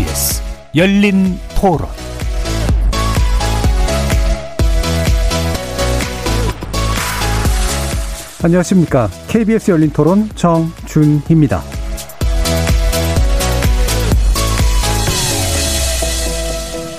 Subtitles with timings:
[0.00, 0.42] KBS
[0.76, 1.86] 열린 토론
[8.42, 9.10] 안녕하십니까.
[9.28, 11.60] KBS 열린 토론 정준희입니다.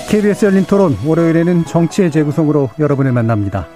[0.08, 3.66] KBS 열린 토론 월요일에는 정치의 재구성으로 여러분을 만납니다.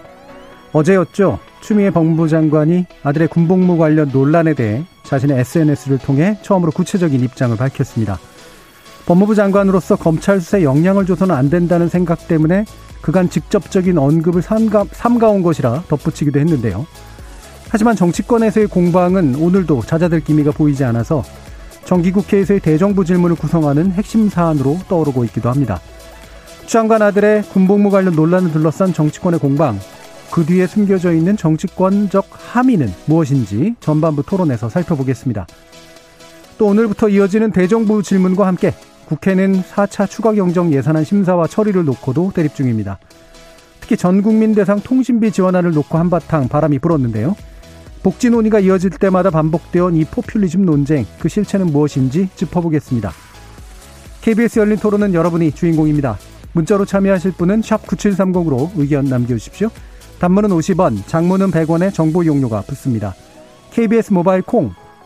[0.73, 1.41] 어제였죠.
[1.63, 8.21] 추미애 법무부 장관이 아들의 군복무 관련 논란에 대해 자신의 SNS를 통해 처음으로 구체적인 입장을 밝혔습니다.
[9.07, 12.65] 법무부 장관으로서 검찰 수사에 영향을 줘서는 안 된다는 생각 때문에
[13.01, 16.85] 그간 직접적인 언급을 삼가, 삼가온 것이라 덧붙이기도 했는데요.
[17.69, 21.23] 하지만 정치권에서의 공방은 오늘도 잦아들 기미가 보이지 않아서
[21.85, 25.81] 정기국회에서의 대정부 질문을 구성하는 핵심 사안으로 떠오르고 있기도 합니다.
[26.67, 29.79] 추 장관 아들의 군복무 관련 논란을 둘러싼 정치권의 공방,
[30.33, 35.47] 그 뒤에 숨겨져 있는 정치권적 함의는 무엇인지 전반부 토론에서 살펴보겠습니다.
[36.59, 38.75] 또 오늘부터 이어지는 대정부 질문과 함께
[39.07, 42.99] 국회는 4차 추가 경정 예산안 심사와 처리를 놓고도 대립 중입니다.
[43.81, 47.37] 특히 전 국민 대상 통신비 지원안을 놓고 한바탕 바람이 불었는데요.
[48.03, 53.13] 복지 논의가 이어질 때마다 반복되어 온 이 포퓰리즘 논쟁, 그 실체는 무엇인지 짚어보겠습니다.
[54.23, 56.19] KBS 열린 토론은 여러분이 주인공입니다.
[56.53, 59.71] 문자로 참여하실 분은 9730으로 의견 남겨주십시오.
[60.19, 63.15] 단문은 50원, 장문은 100원의 정보 용료가 붙습니다.
[63.71, 64.73] KBS 모바일 콩,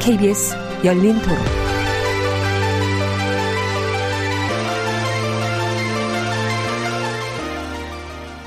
[0.00, 1.38] KBS 열린 토론.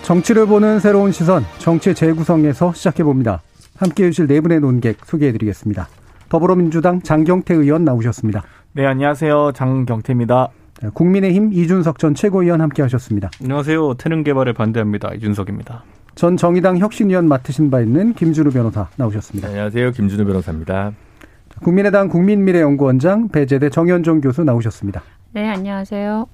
[0.04, 3.42] 정치를 보는 새로운 시선, 정치의 재구성에서 시작해봅니다.
[3.76, 5.88] 함께 해주실 네 분의 논객 소개해드리겠습니다.
[6.30, 8.44] 더불어민주당 장경태 의원 나오셨습니다.
[8.74, 9.52] 네, 안녕하세요.
[9.54, 10.50] 장경태입니다.
[10.84, 13.32] 네, 국민의힘 이준석 전 최고위원 함께 하셨습니다.
[13.42, 13.96] 안녕하세요.
[13.96, 15.14] 태릉 개발에 반대합니다.
[15.16, 15.84] 이준석입니다.
[16.16, 19.50] 전 정의당 혁신위원 맡으신 바 있는 김준우 변호사 나오셨습니다.
[19.50, 19.92] 안녕하세요.
[19.92, 20.94] 김준우 변호사입니다.
[21.64, 25.02] 국민의당 국민미래연구원장 배재대 정현종 교수 나오셨습니다.
[25.34, 26.28] 네, 안녕하세요.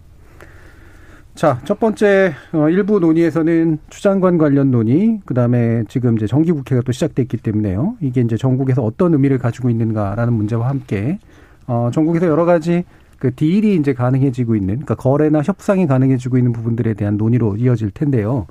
[1.36, 6.92] 자, 첫 번째 어, 일부 논의에서는 추장관 관련 논의, 그다음에 지금 이제 정기 국회가 또
[6.92, 7.96] 시작됐기 때문에요.
[8.02, 11.18] 이게 이제 전국에서 어떤 의미를 가지고 있는가라는 문제와 함께
[11.66, 12.84] 어, 전국에서 여러 가지
[13.18, 18.46] 그 딜이 이제 가능해지고 있는, 그러니까 거래나 협상이 가능해지고 있는 부분들에 대한 논의로 이어질 텐데요.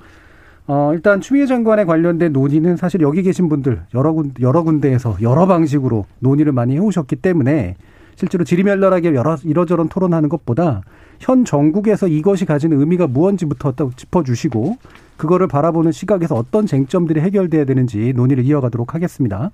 [0.65, 5.45] 어, 일단 추미애 장관에 관련된 논의는 사실 여기 계신 분들 여러 군 여러 군데에서 여러
[5.45, 7.75] 방식으로 논의를 많이 해오셨기 때문에
[8.15, 10.81] 실제로 지리멸렬하게 여러 이러저런 토론하는 것보다
[11.19, 14.77] 현 정국에서 이것이 가지는 의미가 무언지부터 짚어주시고
[15.17, 19.51] 그거를 바라보는 시각에서 어떤 쟁점들이 해결돼야 되는지 논의를 이어가도록 하겠습니다.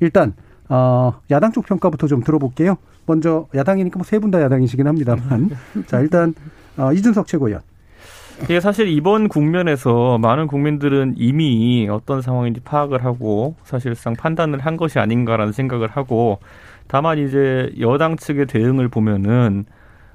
[0.00, 0.32] 일단
[0.68, 2.76] 어, 야당 쪽 평가부터 좀 들어볼게요.
[3.06, 5.50] 먼저 야당이니까 뭐 세 분 다 야당이시긴 합니다만
[5.86, 6.34] 자 일단
[6.76, 7.62] 어, 이준석 최고위원.
[8.50, 14.98] 예, 사실 이번 국면에서 많은 국민들은 이미 어떤 상황인지 파악을 하고 사실상 판단을 한 것이
[14.98, 16.38] 아닌가라는 생각을 하고
[16.86, 19.66] 다만 이제 여당 측의 대응을 보면은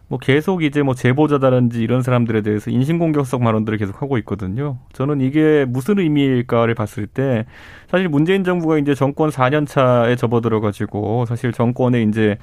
[0.08, 4.78] 뭐 계속 이제 뭐 제보자다든지 이런 사람들에 대해서 인신공격성 발언들을 계속 하고 있거든요.
[4.94, 7.46] 저는 이게 무슨 의미일까를 봤을 때
[7.88, 12.38] 사실 문재인 정부가 이제 정권 4년 차에 접어들어 가지고 사실 정권에 이제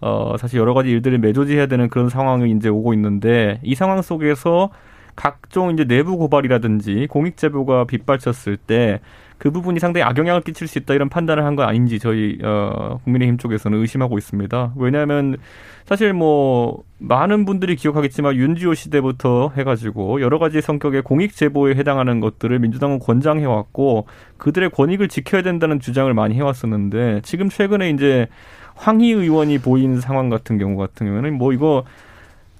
[0.00, 4.70] 어 사실 여러 가지 일들을 매조지해야 되는 그런 상황이 이제 오고 있는데 이 상황 속에서
[5.16, 9.00] 각종 이제 내부 고발이라든지 공익 제보가 빗발쳤을 때
[9.40, 13.80] 그 부분이 상당히 악영향을 끼칠 수 있다 이런 판단을 한건 아닌지 저희 어 국민의힘 쪽에서는
[13.80, 14.74] 의심하고 있습니다.
[14.76, 15.38] 왜냐하면
[15.86, 22.58] 사실 뭐 많은 분들이 기억하겠지만 윤지호 시대부터 해가지고 여러 가지 성격의 공익 제보에 해당하는 것들을
[22.58, 24.06] 민주당은 권장해 왔고
[24.36, 28.28] 그들의 권익을 지켜야 된다는 주장을 많이 해왔었는데 지금 최근에 이제
[28.74, 31.84] 황희 의원이 보인 상황 같은 경우 같은 경우는 뭐 이거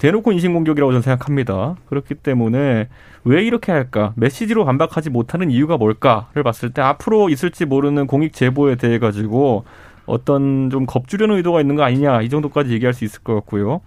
[0.01, 1.77] 대놓고 인신공격이라고 저는 생각합니다.
[1.87, 2.89] 그렇기 때문에
[3.25, 4.15] 왜 이렇게 할까?
[4.17, 9.65] 메시지로 반박하지 못하는 이유가 뭘까를 봤을 때 앞으로 있을지 모르는 공익 제보에 대해 가지고
[10.07, 13.83] 어떤 좀 겁주려는 의도가 있는 거 아니냐 이 정도까지 얘기할 수 있을 것 같고요.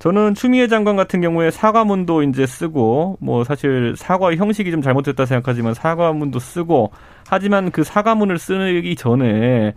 [0.00, 5.74] 저는 추미애 장관 같은 경우에 사과문도 이제 쓰고 뭐 사실 사과의 형식이 좀 잘못됐다 생각하지만
[5.74, 6.90] 사과문도 쓰고
[7.28, 9.74] 하지만 그 사과문을 쓰기 전에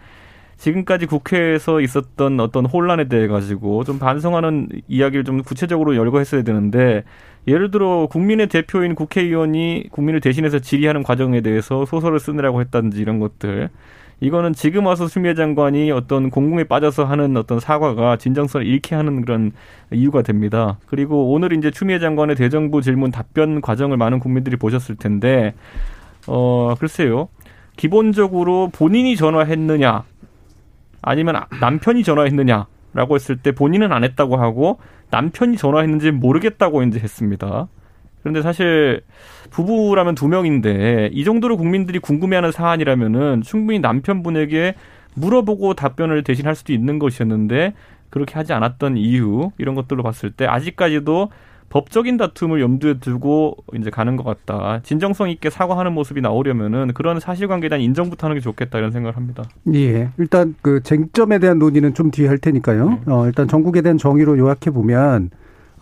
[0.58, 7.04] 지금까지 국회에서 있었던 어떤 혼란에 대해 가지고 좀 반성하는 이야기를 좀 구체적으로 열거 했어야 되는데
[7.48, 13.70] 예를 들어 국민의 대표인 국회의원이 국민을 대신해서 질의하는 과정에 대해서 소설을 쓰느라고 했다든지 이런 것들
[14.22, 19.52] 이거는 지금 와서 추미애 장관이 어떤 공공에 빠져서 하는 어떤 사과가 진정성을 잃게 하는 그런
[19.92, 20.78] 이유가 됩니다.
[20.86, 25.54] 그리고 오늘 이제 추미애 장관의 대정부 질문 답변 과정을 많은 국민들이 보셨을 텐데,
[26.28, 27.28] 어, 글쎄요.
[27.76, 30.06] 기본적으로 본인이 전화했느냐,
[31.06, 34.80] 아니면 남편이 전화했느냐라고 했을 때 본인은 안 했다고 하고
[35.12, 37.68] 남편이 전화했는지 모르겠다고 이제 했습니다.
[38.22, 39.04] 그런데 사실
[39.52, 44.74] 부부라면 두 명인데 이 정도로 국민들이 궁금해하는 사안이라면은 충분히 남편분에게
[45.14, 47.76] 물어보고 답변을 대신할 수도 있는 것이었는데
[48.10, 51.30] 그렇게 하지 않았던 이유 이런 것들로 봤을 때 아직까지도
[51.70, 54.80] 법적인 다툼을 염두에 두고 이제 가는 것 같다.
[54.84, 59.44] 진정성 있게 사과하는 모습이 나오려면은 그런 사실관계에 대한 인정부터 하는 게 좋겠다 이런 생각을 합니다.
[59.74, 60.10] 예.
[60.18, 62.90] 일단 그 쟁점에 대한 논의는 좀 뒤에 할 테니까요.
[62.90, 63.00] 네.
[63.08, 65.32] 어, 일단 전국에 대한 정의로 요약해 보면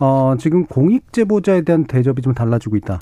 [0.00, 3.00] 어, 지금 공익 제보자에 대한 대접이 좀 달라지고 있다.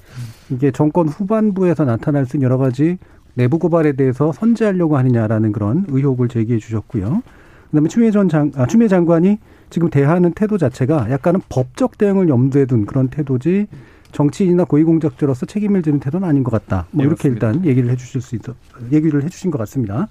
[0.50, 2.98] 이게 정권 후반부에서 나타날 수 있는 여러 가지
[3.34, 7.22] 내부 고발에 대해서 선제하려고 하느냐라는 그런 의혹을 제기해 주셨고요.
[7.70, 9.38] 그다음에 추미애 전 장, 아, 추미애 장관이
[9.72, 13.68] 지금 대하는 태도 자체가 약간은 법적 대응을 염두에 둔 그런 태도지
[14.12, 16.86] 정치인이나 고위공직자로서 책임을 지는 태도는 아닌 것 같다.
[16.90, 17.46] 뭐 네, 이렇게 맞습니다.
[17.48, 18.54] 일단 얘기를 해 주실 수 있어
[18.92, 20.08] 얘기를 해 주신 것 같습니다.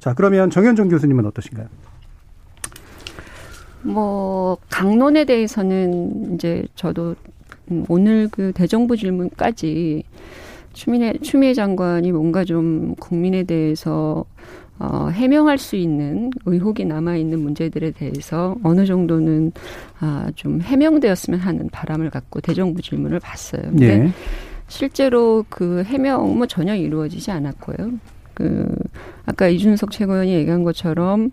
[0.00, 1.68] 자, 그러면 정현종 교수님은 어떠신가요?
[3.82, 7.14] 뭐 강론에 대해서는 이제 저도
[7.88, 10.02] 오늘 그 대정부 질문까지
[10.72, 14.24] 추미애 추미애 장관이 뭔가 좀 국민에 대해서
[14.78, 19.52] 어, 해명할 수 있는 의혹이 남아 있는 문제들에 대해서 어느 정도는
[20.00, 23.60] 아, 좀 해명되었으면 하는 바람을 갖고 대정부 질문을 봤어요.
[23.62, 24.10] 근데 네.
[24.68, 27.92] 실제로 그 해명은 전혀 이루어지지 않았고요.
[28.32, 28.74] 그
[29.26, 31.30] 아까 이준석 최고위원이 얘기한 것처럼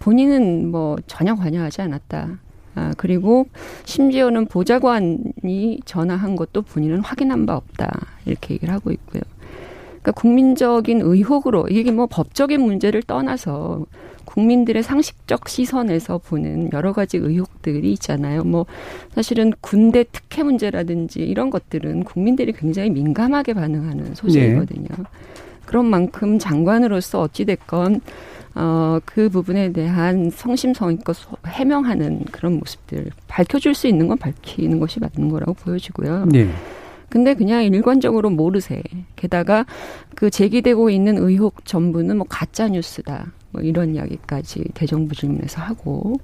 [0.00, 2.38] 본인은 뭐 전혀 관여하지 않았다.
[2.78, 3.46] 아, 그리고
[3.84, 7.90] 심지어는 보좌관이 전화한 것도 본인은 확인한 바 없다.
[8.24, 9.22] 이렇게 얘기를 하고 있고요.
[9.88, 13.84] 그러니까 국민적인 의혹으로 이게 뭐 법적인 문제를 떠나서
[14.24, 18.44] 국민들의 상식적 시선에서 보는 여러 가지 의혹들이 있잖아요.
[18.44, 18.66] 뭐
[19.12, 24.88] 사실은 군대 특혜 문제라든지 이런 것들은 국민들이 굉장히 민감하게 반응하는 소식이거든요.
[24.88, 25.04] 네.
[25.64, 28.00] 그런 만큼 장관으로서 어찌 됐건
[28.60, 31.16] 어, 그 부분에 대한 성심성의껏
[31.46, 36.26] 해명하는 그런 모습들 밝혀줄 수 있는 건 밝히는 것이 맞는 거라고 보여지고요.
[36.26, 36.50] 네.
[37.08, 38.82] 근데 그냥 일관적으로 모르세.
[39.14, 39.64] 게다가
[40.16, 43.32] 그 제기되고 있는 의혹 전부는 뭐 가짜 뉴스다.
[43.52, 46.14] 뭐 이런 이야기까지 대정부 질문에서 하고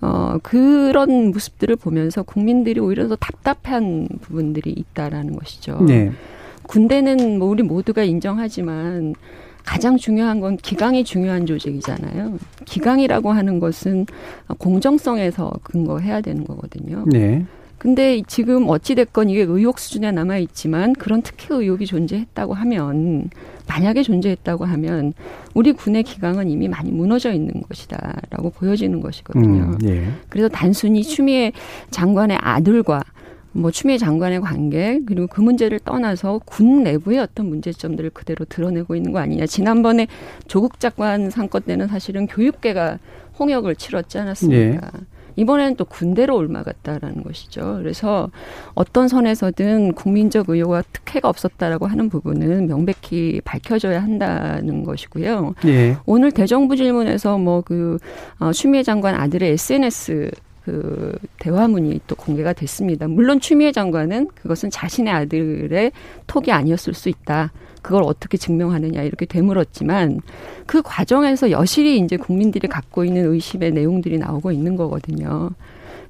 [0.00, 5.80] 어 그런 모습들을 보면서 국민들이 오히려 더 답답한 부분들이 있다라는 것이죠.
[5.86, 6.10] 네.
[6.64, 9.14] 군대는 뭐 우리 모두가 인정하지만
[9.64, 12.38] 가장 중요한 건 기강이 중요한 조직이잖아요.
[12.64, 14.06] 기강이라고 하는 것은
[14.58, 17.04] 공정성에서 근거해야 되는 거거든요.
[17.06, 17.44] 네.
[17.82, 23.28] 근데 지금 어찌됐건 이게 의혹 수준에 남아있지만 그런 특혜 의혹이 존재했다고 하면
[23.66, 25.14] 만약에 존재했다고 하면
[25.52, 29.62] 우리 군의 기강은 이미 많이 무너져 있는 것이다라고 보여지는 것이거든요.
[29.62, 30.04] 음, 예.
[30.28, 31.50] 그래서 단순히 추미애
[31.90, 33.02] 장관의 아들과
[33.52, 39.12] 뭐 추미애 장관의 관계 그리고 그 문제를 떠나서 군 내부의 어떤 문제점들을 그대로 드러내고 있는
[39.12, 39.46] 거 아니냐.
[39.46, 40.06] 지난번에
[40.46, 42.98] 조국 장관 상권 때는 사실은 교육계가
[43.38, 44.90] 홍역을 치렀지 않았습니까?
[44.92, 45.00] 네.
[45.36, 47.78] 이번에는 또 군대로 올라갔다라는 것이죠.
[47.78, 48.30] 그래서
[48.74, 55.54] 어떤 선에서든 국민적 의혹과 특혜가 없었다라고 하는 부분은 명백히 밝혀져야 한다는 것이고요.
[55.64, 55.96] 네.
[56.06, 57.98] 오늘 대정부 질문에서 뭐그
[58.40, 60.30] 어, 추미애 장관 아들의 SNS
[60.64, 63.08] 그 대화문이 또 공개가 됐습니다.
[63.08, 65.92] 물론 추미애 장관은 그것은 자신의 아들의
[66.26, 67.52] 톡이 아니었을 수 있다.
[67.82, 70.20] 그걸 어떻게 증명하느냐 이렇게 되물었지만
[70.66, 75.50] 그 과정에서 여실히 이제 국민들이 갖고 있는 의심의 내용들이 나오고 있는 거거든요.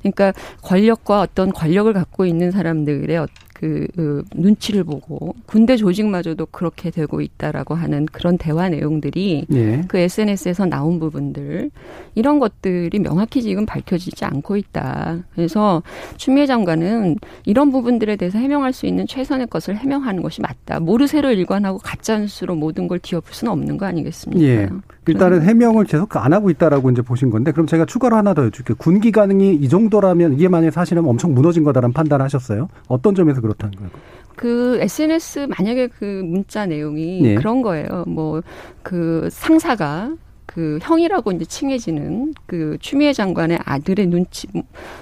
[0.01, 0.33] 그러니까
[0.63, 3.17] 권력과 어떤 권력을 갖고 있는 사람들의
[3.63, 9.85] 그, 그 눈치를 보고 군대 조직마저도 그렇게 되고 있다라고 하는 그런 대화 내용들이 네.
[9.87, 11.71] 그 SNS에서 나온 부분들
[12.17, 15.21] 이런 것들이 명확히 지금 밝혀지지 않고 있다.
[15.37, 15.85] 그래서
[16.17, 20.81] 추미애 장관은 이런 부분들에 대해서 해명할 수 있는 최선의 것을 해명하는 것이 맞다.
[20.81, 24.45] 모르쇠로 일관하고 가짜 뉴스로 모든 걸 뒤엎을 수는 없는 거 아니겠습니까?
[24.45, 24.69] 예.
[25.09, 28.77] 일단은 해명을 계속 안 하고 있다라고 이제 보신 건데 그럼 제가 추가로 하나 더 여쭐게요.
[28.77, 32.69] 군 기간이 이 정도라면 이게 만약 사실은 엄청 무너진 거다라는 판단하셨어요?
[32.89, 33.91] 어떤 점에서 그렇다는 거예요?
[34.37, 37.35] 그 SNS 만약에 그 문자 내용이 네.
[37.35, 38.05] 그런 거예요.
[38.07, 38.43] 뭐
[38.83, 40.15] 그 상사가
[40.55, 44.47] 그 형이라고 이제 칭해지는 그 추미애 장관의 아들의 눈치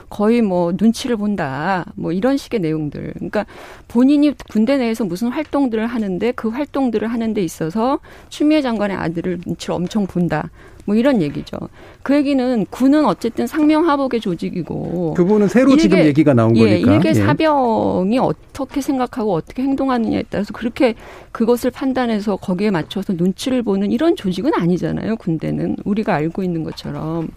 [0.08, 3.14] 거의 뭐 눈치를 본다 뭐 이런 식의 내용들.
[3.14, 3.46] 그러니까
[3.88, 9.74] 본인이 군대 내에서 무슨 활동들을 하는데 그 활동들을 하는 데 있어서 추미애 장관의 아들을 눈치를
[9.74, 10.50] 엄청 본다
[10.90, 11.56] 뭐 이런 얘기죠.
[12.02, 16.94] 그 얘기는 군은 어쨌든 상명하복의 조직이고 그 부분은 새로 일개, 지금 얘기가 나온 예, 거니까.
[16.94, 17.14] 일개 예.
[17.14, 20.96] 사병이 어떻게 생각하고 어떻게 행동하느냐에 따라서 그렇게
[21.30, 25.14] 그것을 판단해서 거기에 맞춰서 눈치를 보는 이런 조직은 아니잖아요.
[25.14, 27.28] 군대는 우리가 알고 있는 것처럼.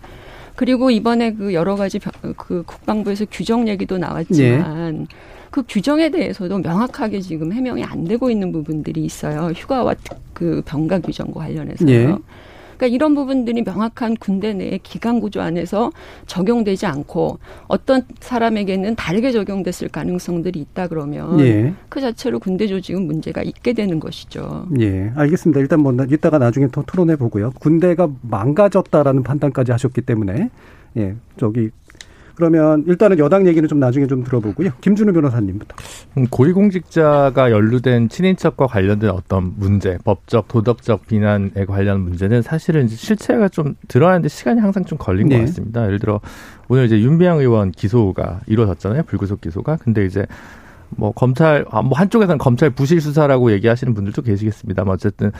[0.55, 5.15] 그리고 이번에 그 여러 가지 병- 그 국방부에서 규정 얘기도 나왔지만 예.
[5.51, 9.51] 그 규정에 대해서도 명확하게 지금 해명이 안 되고 있는 부분들이 있어요.
[9.55, 11.89] 휴가와 특- 그 병가 규정과 관련해서요.
[11.91, 12.15] 예.
[12.83, 15.91] 그러니까 이런 부분들이 명확한 군대 내의 기강 구조 안에서
[16.27, 21.73] 적용되지 않고 어떤 사람에게는 다르게 적용됐을 가능성들이 있다 그러면 예.
[21.87, 24.67] 그 자체로 군대 조직은 문제가 있게 되는 것이죠.
[24.81, 25.61] 예, 알겠습니다.
[25.61, 27.51] 일단 뭐 나- 이따가 나중에 더 토론해 보고요.
[27.59, 30.49] 군대가 망가졌다라는 판단까지 하셨기 때문에
[30.97, 31.69] 예, 저기
[32.35, 34.71] 그러면 일단은 여당 얘기는 좀 나중에 좀 들어보고요.
[34.81, 35.75] 김준우 변호사님부터.
[36.17, 43.75] 음, 고위공직자가 연루된 친인척과 관련된 어떤 문제, 법적, 도덕적 비난에 관련 문제는 사실은 실체가 좀
[43.87, 45.39] 드러나는데 시간이 항상 좀 걸린 네.
[45.39, 45.85] 것 같습니다.
[45.85, 46.19] 예를 들어
[46.69, 49.03] 오늘 이제 윤비양 의원 기소가 이루어졌잖아요.
[49.03, 49.77] 불구속 기소가.
[49.77, 50.25] 근데 이제
[50.97, 55.31] 뭐 검찰 아, 뭐 한쪽에서는 검찰 부실 수사라고 얘기하시는 분들도 계시겠습니다만 어쨌든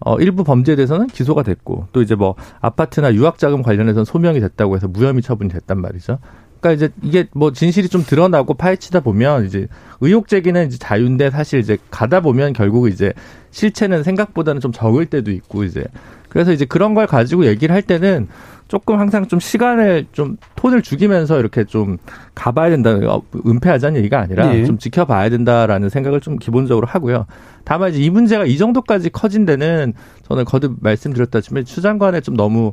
[0.00, 4.76] 어 일부 범죄에 대해서는 기소가 됐고 또 이제 뭐 아파트나 유학 자금 관련해서는 소명이 됐다고
[4.76, 6.18] 해서 무혐의 처분이 됐단 말이죠.
[6.62, 9.66] 그러니까 이제 이게 뭐 진실이 좀 드러나고 파헤치다 보면 이제
[10.00, 13.12] 의혹 제기는 이제 자유인데 사실 이제 가다 보면 결국 이제
[13.50, 15.84] 실체는 생각보다는 좀 적을 때도 있고 이제
[16.28, 18.28] 그래서 이제 그런 걸 가지고 얘기를 할 때는
[18.68, 21.98] 조금 항상 좀 시간을 좀 톤을 죽이면서 이렇게 좀
[22.34, 22.92] 가봐야 된다.
[23.06, 24.64] 어, 은폐하자는 얘기가 아니라 예.
[24.64, 27.26] 좀 지켜봐야 된다라는 생각을 좀 기본적으로 하고요.
[27.64, 29.92] 다만 이제 이 문제가 이 정도까지 커진 데는
[30.26, 32.72] 저는 거듭 말씀드렸다시피 추 장관의 좀 너무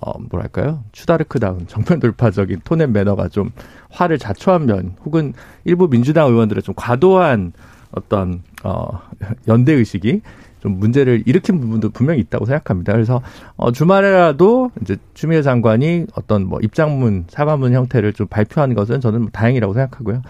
[0.00, 3.50] 어 뭐랄까요 추다르크다운 정면 돌파적인 톤앤 매너가 좀
[3.90, 5.32] 화를 자초한 면 혹은
[5.64, 7.52] 일부 민주당 의원들의 좀 과도한
[7.90, 9.00] 어떤 어
[9.48, 10.22] 연대 의식이
[10.60, 12.92] 좀 문제를 일으킨 부분도 분명히 있다고 생각합니다.
[12.92, 13.22] 그래서
[13.56, 19.30] 어 주말에라도 이제 추미애 장관이 어떤 뭐 입장문 사과문 형태를 좀 발표한 것은 저는 뭐
[19.32, 20.22] 다행이라고 생각하고요.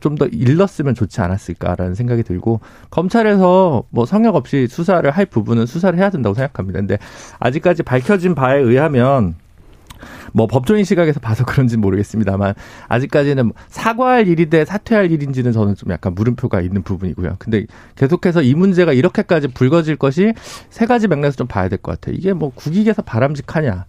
[0.00, 2.60] 좀 더 일렀으면 좋지 않았을까라는 생각이 들고
[2.90, 6.78] 검찰에서 뭐 성역 없이 수사를 할 부분은 수사를 해야 된다고 생각합니다.
[6.80, 6.98] 근데
[7.40, 9.34] 아직까지 밝혀진 바에 의하면
[10.32, 12.54] 뭐 법조인 시각에서 봐서 그런지는 모르겠습니다만
[12.88, 17.36] 아직까지는 사과할 일이 돼 사퇴할 일인지는 저는 좀 약간 물음표가 있는 부분이고요.
[17.38, 20.32] 근데 계속해서 이 문제가 이렇게까지 불거질 것이
[20.70, 22.16] 세 가지 맥락에서 좀 봐야 될 것 같아요.
[22.16, 23.86] 이게 뭐 국익에서 바람직하냐.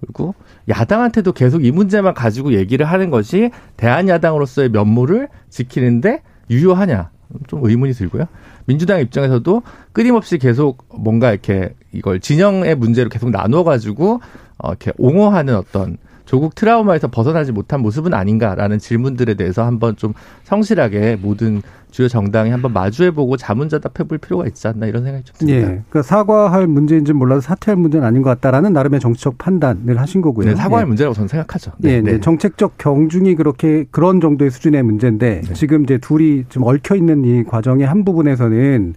[0.00, 0.34] 그리고
[0.68, 7.10] 야당한테도 계속 이 문제만 가지고 얘기를 하는 것이 대한야당으로서의 면모를 지키는데 유효하냐.
[7.48, 8.26] 좀 의문이 들고요.
[8.66, 9.62] 민주당 입장에서도
[9.92, 14.20] 끊임없이 계속 뭔가 이렇게 이걸 진영의 문제로 계속 나누어 가지고
[14.58, 15.96] 어 이렇게 옹호하는 어떤
[16.26, 20.12] 조국 트라우마에서 벗어나지 못한 모습은 아닌가라는 질문들에 대해서 한번 좀
[20.44, 25.58] 성실하게 모든 주요 정당이 한번 마주해보고 자문자답해볼 필요가 있지 않나 이런 생각이 좀 듭니다.
[25.58, 30.48] 예, 그러니까 사과할 문제인지는 몰라도 사퇴할 문제는 아닌 것 같다라는 나름의 정치적 판단을 하신 거고요.
[30.48, 30.88] 네, 사과할 예.
[30.88, 31.72] 문제라고 저는 생각하죠.
[31.84, 35.54] 예, 네, 정책적 경중이 그렇게 그런 정도의 수준의 문제인데 네.
[35.54, 38.94] 지금 이제 둘이 좀 얽혀 있는 이 과정의 한 부분에서는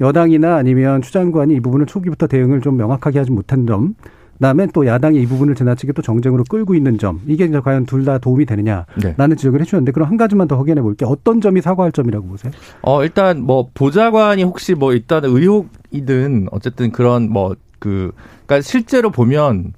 [0.00, 3.94] 여당이나 아니면 추 장관이 이 부분을 초기부터 대응을 좀 명확하게 하지 못한 점,
[4.38, 8.04] 그다음에 또 야당이 이 부분을 지나치게 또 정쟁으로 끌고 있는 점, 이게 이제 과연 둘
[8.04, 9.34] 다 도움이 되느냐라는 네.
[9.36, 11.10] 지적을 해주셨는데 그럼 한 가지만 더 확인해 볼게요.
[11.10, 12.52] 어떤 점이 사과할 점이라고 보세요?
[12.80, 18.12] 어, 일단 뭐 보좌관이 혹시 뭐 일단 의혹이든 어쨌든 그런 뭐 그,
[18.46, 19.72] 그러니까 실제로 보면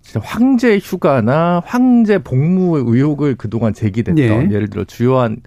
[0.00, 4.48] 진짜 황제 휴가나 황제 복무 의혹을 그동안 제기됐던 예.
[4.50, 4.58] 예.
[4.58, 5.38] 를 들어 주요한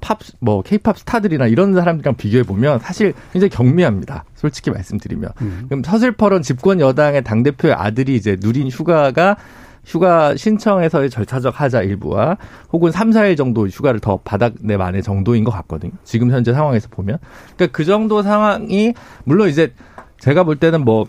[0.00, 4.24] 팝, 뭐, 케이팝 스타들이나 이런 사람들이랑 비교해보면 사실 굉장히 경미합니다.
[4.38, 5.30] 솔직히 말씀드리면.
[5.42, 5.64] 음.
[5.68, 9.36] 그럼 서슬퍼런 집권 여당의 당대표의 아들이 이제 누린 휴가가
[9.84, 12.36] 휴가 신청에서의 절차적 하자 일부와
[12.72, 15.92] 혹은 3, 4일 정도 휴가를 더 받아내 만의 정도인 것 같거든요.
[16.04, 17.18] 지금 현재 상황에서 보면.
[17.56, 19.72] 그러니까 그 정도 상황이 물론 이제
[20.18, 21.06] 제가 볼 때는 뭐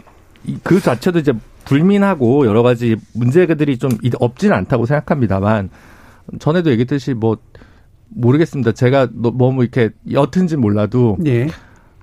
[0.64, 1.34] 그 자체도 이제
[1.66, 5.70] 불민하고 여러 가지 문제들이 좀 없지는 않다고 생각합니다만
[6.40, 7.38] 전에도 얘기했듯이 뭐
[8.10, 8.72] 모르겠습니다.
[8.72, 11.48] 제가 너무 이렇게 옅은지 몰라도 예.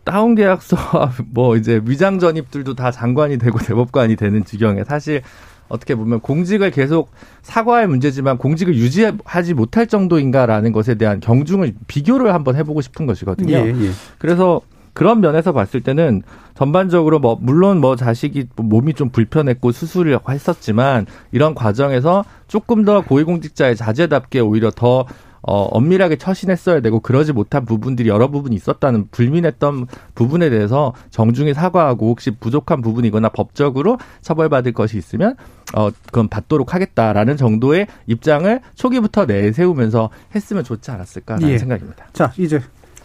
[0.07, 5.21] 다운 계약서와 뭐 이제 위장 전입들도 다 장관이 되고 대법관이 되는 지경에 사실
[5.69, 7.11] 어떻게 보면 공직을 계속
[7.43, 13.53] 사과할 문제지만 공직을 유지하지 못할 정도인가라는 것에 대한 경중을 비교를 한번 해보고 싶은 것이거든요.
[13.53, 13.91] 예, 예.
[14.19, 14.61] 그래서
[14.93, 16.23] 그런 면에서 봤을 때는
[16.55, 23.75] 전반적으로 뭐 물론 뭐 자식이 몸이 좀 불편했고 수술을 했었지만 이런 과정에서 조금 더 고위공직자의
[23.75, 25.05] 자제답게 오히려 더
[25.47, 32.09] 어, 엄밀하게 처신했어야 되고 그러지 못한 부분들이 여러 부분이 있었다는 불민했던 부분에 대해서 정중히 사과하고
[32.09, 35.37] 혹시 부족한 부분이거나 법적으로 처벌받을 것이 있으면
[35.75, 41.59] 어, 그건 받도록 하겠다라는 정도의 입장을 초기부터 내세우면서 했으면 좋지 않았을까라는 예.
[41.59, 42.07] 생각입니다.
[42.13, 42.61] 자, 이제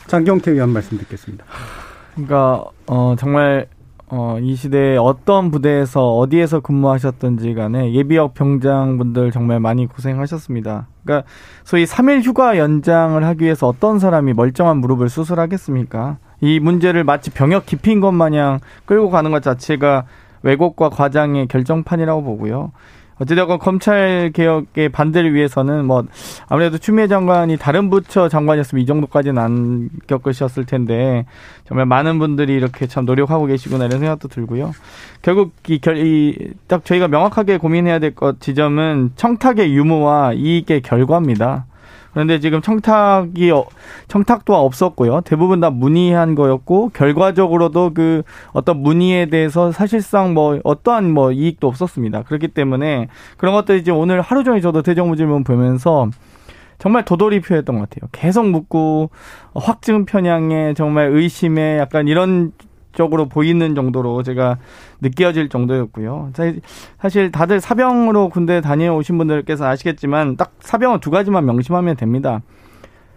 [0.08, 1.46] 장경태 의원 말씀 듣겠습니다.
[2.16, 3.68] 그러니까 어 정말
[4.14, 10.88] 어, 이 시대에 어떤 부대에서 어디에서 근무하셨던지 간에 예비역 병장분들 정말 많이 고생하셨습니다.
[11.04, 11.26] 그러니까
[11.64, 16.18] 소위 3일 휴가 연장을 하기 위해서 어떤 사람이 멀쩡한 무릎을 수술하겠습니까?
[16.42, 20.04] 이 문제를 마치 병역 깊이인 것 마냥 끌고 가는 것 자체가
[20.44, 22.74] 왜곡과 과장의 결정판이라고 보고요.
[23.22, 26.04] 어찌되건 검찰 개혁의 반대를 위해서는 뭐
[26.48, 31.26] 아무래도 추미애 장관이 다른 부처 장관이었으면 이 정도까지는 안 겪으셨을 텐데
[31.66, 34.72] 정말 많은 분들이 이렇게 참 노력하고 계시구나 이런 생각도 들고요.
[35.22, 41.66] 결국 이결이딱 저희가 명확하게 고민해야 될 것 지점은 청탁의 유무와 이익의 결과입니다.
[42.14, 43.66] 그런데 지금 청탁이 어,
[44.08, 45.22] 청탁도 없었고요.
[45.22, 52.24] 대부분 다 문의한 거였고 결과적으로도 그 어떤 문의에 대해서 사실상 뭐 어떠한 뭐 이익도 없었습니다.
[52.24, 56.10] 그렇기 때문에 그런 것들이 이제 오늘 하루 종일 저도 대정부 질문 보면서
[56.82, 58.10] 정말 도돌이 표했던 것 같아요.
[58.12, 59.12] 계속 묻고
[59.54, 62.54] 확증 편향에 정말 의심에 약간 이런
[62.94, 64.58] 적으로 보이는 정도로 제가
[65.02, 66.32] 느껴질 정도였고요.
[67.00, 72.42] 사실 다들 사병으로 군대 다녀오신 분들께서 아시겠지만 딱 사병은 두 가지만 명심하면 됩니다.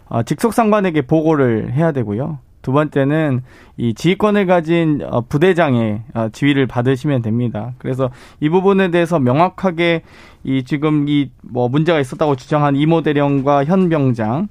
[0.09, 2.39] 어, 직속 상관에게 보고를 해야 되고요.
[2.63, 3.43] 두 번째는
[3.77, 7.73] 이 지휘권을 가진 어, 부대장의 어, 지휘를 받으시면 됩니다.
[7.79, 10.03] 그래서 이 부분에 대해서 명확하게
[10.45, 14.49] 이 지금 이 뭐 문제가 있었다고 주장한 이모 대령과 현 병장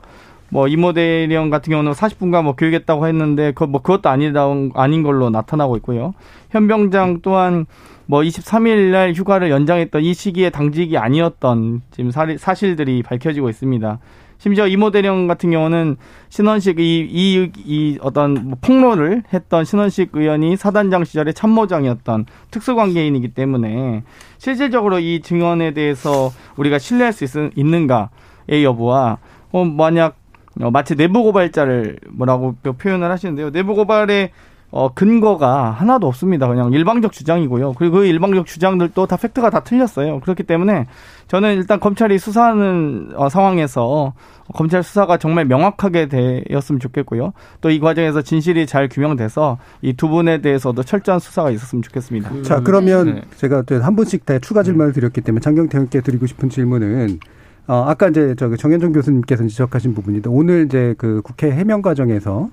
[0.54, 4.46] 뭐 이모 대령 같은 경우는 40분간 뭐 교육했다고 했는데 그 뭐 그것도 아니다
[4.76, 6.14] 아닌 걸로 나타나고 있고요.
[6.52, 7.66] 현병장 또한
[8.06, 13.98] 뭐 23일 날 휴가를 연장했던 이 시기에 당직이 아니었던 지금 사실들이 밝혀지고 있습니다.
[14.38, 15.96] 심지어 이모 대령 같은 경우는
[16.30, 24.04] 신원식 이, 이, 이 어떤 뭐 폭로를 했던 신원식 의원이 사단장 시절에 참모장이었던 특수관계인이기 때문에
[24.38, 29.18] 실질적으로 이 증언에 대해서 우리가 신뢰할 수 있, 있는가의 여부와
[29.52, 30.18] 어, 만약
[30.62, 33.52] 어, 마치 내부 고발자를 뭐라고 표현을 하시는데요.
[33.52, 34.32] 내부 고발의
[34.76, 36.48] 어, 근거가 하나도 없습니다.
[36.48, 37.74] 그냥 일방적 주장이고요.
[37.74, 40.20] 그리고 그 일방적 주장들도 다 팩트가 다 틀렸어요.
[40.22, 40.88] 그렇기 때문에
[41.28, 44.14] 저는 일단 검찰이 수사하는 어, 상황에서
[44.56, 47.34] 검찰 수사가 정말 명확하게 되었으면 좋겠고요.
[47.62, 52.30] 또 이 과정에서 진실이 잘 규명돼서 이 두 분에 대해서도 철저한 수사가 있었으면 좋겠습니다.
[52.32, 53.22] 그, 자, 그러면 네.
[53.38, 57.20] 제가 한 분씩 다 추가 질문을 드렸기 때문에 장경태 의원께 드리고 싶은 질문은
[57.68, 62.50] 어, 아까 이제 저기 정현종 교수님께서 지적하신 부분인데 오늘 이제 그 국회 해명 과정에서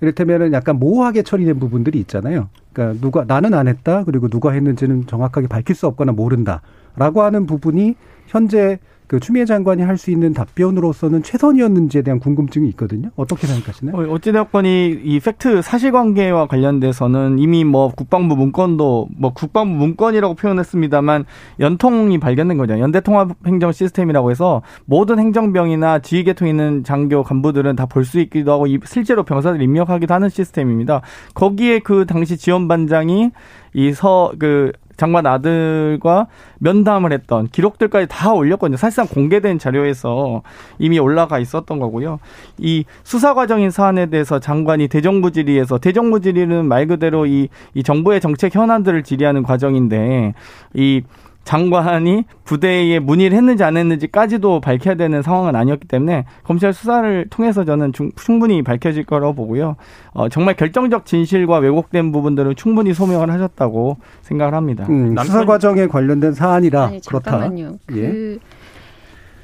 [0.00, 2.48] 이를테면은 약간 모호하게 처리된 부분들이 있잖아요.
[2.72, 7.94] 그러니까 누가 나는 안 했다 그리고 누가 했는지는 정확하게 밝힐 수 없거나 모른다라고 하는 부분이
[8.26, 8.78] 현재
[9.14, 13.10] 그 추미애 장관이 할 수 있는 답변으로서는 최선이었는지에 대한 궁금증이 있거든요.
[13.14, 13.94] 어떻게 생각하시나요?
[13.94, 21.26] 어, 어찌되었건 이, 이 팩트 사실관계와 관련돼서는 이미 뭐 국방부 문건도 뭐 국방부 문건이라고 표현했습니다만
[21.60, 22.80] 연통이 발견된 거죠.
[22.80, 29.22] 연대통합행정 시스템이라고 해서 모든 행정병이나 지휘계통 있는 장교 간부들은 다 볼 수 있기도 하고 실제로
[29.22, 31.02] 병사들 입력하기도 하는 시스템입니다.
[31.34, 33.30] 거기에 그 당시 지원반장이
[33.74, 36.28] 이 서 그 장관 아들과
[36.60, 38.76] 면담을 했던 기록들까지 다 올렸거든요.
[38.76, 40.42] 사실상 공개된 자료에서
[40.78, 42.20] 이미 올라가 있었던 거고요.
[42.58, 48.20] 이 수사 과정인 사안에 대해서 장관이 대정부 질의에서 대정부 질의는 말 그대로 이, 이 정부의
[48.20, 50.34] 정책 현안들을 질의하는 과정인데
[50.74, 51.02] 이
[51.44, 57.92] 장관이 부대에 문의를 했는지 안 했는지까지도 밝혀야 되는 상황은 아니었기 때문에 검찰 수사를 통해서 저는
[58.16, 59.76] 충분히 밝혀질 거라고 보고요.
[60.12, 64.86] 어, 정말 결정적 진실과 왜곡된 부분들은 충분히 소명을 하셨다고 생각을 합니다.
[64.88, 67.30] 음, 수사 과정에 관련된 사안이라 아니, 그렇다.
[67.30, 67.78] 잠깐만요.
[67.92, 67.94] 예.
[67.94, 68.38] 그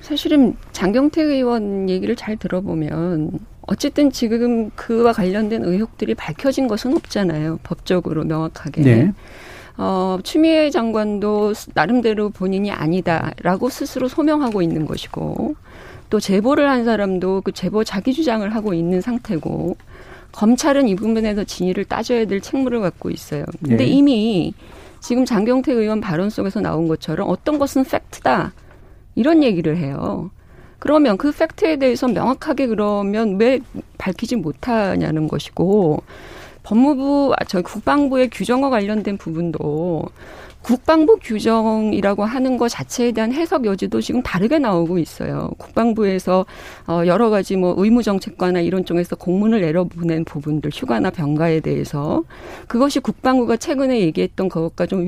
[0.00, 7.60] 사실은 장경태 의원 얘기를 잘 들어보면 어쨌든 지금 그와 관련된 의혹들이 밝혀진 것은 없잖아요.
[7.62, 8.82] 법적으로 명확하게.
[8.82, 9.12] 네.
[9.82, 15.54] 어, 추미애 장관도 나름대로 본인이 아니다라고 스스로 소명하고 있는 것이고
[16.10, 19.78] 또 제보를 한 사람도 그 제보 자기 주장을 하고 있는 상태고
[20.32, 23.46] 검찰은 이 부분에서 진위를 따져야 될 책무를 갖고 있어요.
[23.60, 23.86] 근데 네.
[23.86, 24.52] 이미
[25.00, 28.52] 지금 장경태 의원 발언 속에서 나온 것처럼 어떤 것은 팩트다
[29.14, 30.30] 이런 얘기를 해요.
[30.78, 33.60] 그러면 그 팩트에 대해서 명확하게 그러면 왜
[33.96, 36.02] 밝히지 못하냐는 것이고
[36.62, 40.04] 법무부, 아, 저 국방부의 규정과 관련된 부분도
[40.62, 45.50] 국방부 규정이라고 하는 것 자체에 대한 해석 여지도 지금 다르게 나오고 있어요.
[45.58, 46.44] 국방부에서
[46.86, 52.24] 어 여러 가지 뭐 의무 정책과나 이런 쪽에서 공문을 내려보낸 부분들 휴가나 병가에 대해서
[52.68, 55.06] 그것이 국방부가 최근에 얘기했던 것과 좀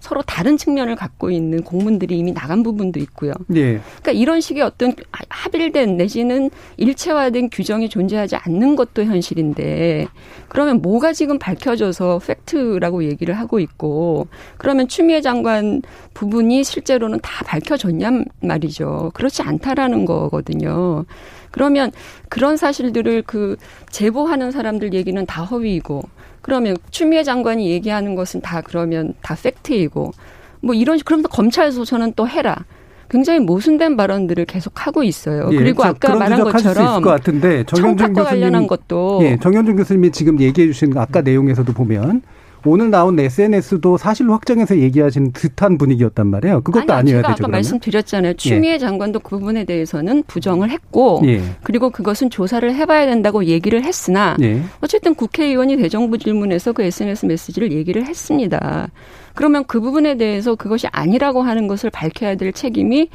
[0.00, 3.32] 서로 다른 측면을 갖고 있는 공문들이 이미 나간 부분도 있고요.
[3.46, 3.80] 네.
[4.00, 4.94] 그러니까 이런 식의 어떤
[5.28, 10.08] 합일된 내지는 일체화된 규정이 존재하지 않는 것도 현실인데
[10.48, 15.82] 그러면 뭐가 지금 밝혀져서 팩트라고 얘기를 하고 있고 그러면 추미애 장관
[16.14, 19.12] 부분이 실제로는 다 밝혀졌냔 말이죠.
[19.14, 21.04] 그렇지 않다라는 거거든요.
[21.50, 21.92] 그러면
[22.28, 23.56] 그런 사실들을 그
[23.90, 26.02] 제보하는 사람들 얘기는 다 허위이고
[26.42, 30.12] 그러면 추미애 장관이 얘기하는 것은 다 그러면 다 팩트이고
[30.60, 32.64] 뭐 이런 그러면서 검찰 소서는 또 해라.
[33.10, 35.48] 굉장히 모순된 발언들을 계속 하고 있어요.
[35.52, 40.10] 예, 그리고 자, 아까 말한 것처럼 것 같은데 청탁과 교수님 관련한 것도 예, 정현준 교수님이
[40.10, 42.22] 지금 얘기해 주신 아까 내용에서도 보면
[42.64, 46.60] 오늘 나온 SNS도 사실로 확정해서 얘기하신 듯한 분위기였단 말이에요.
[46.62, 47.32] 그것도 아니, 아니어야 제가 되죠.
[47.32, 47.52] 아까 그러면.
[47.52, 48.34] 말씀드렸잖아요.
[48.34, 51.40] 추미애 장관도 그 부분에 대해서는 부정을 했고 예.
[51.62, 54.62] 그리고 그것은 조사를 해봐야 된다고 얘기를 했으나 예.
[54.80, 58.88] 어쨌든 국회의원이 대정부 질문에서 그 SNS 메시지를 얘기를 했습니다.
[59.34, 63.08] 그러면 그 부분에 대해서 그것이 아니라고 하는 것을 밝혀야 될 책임이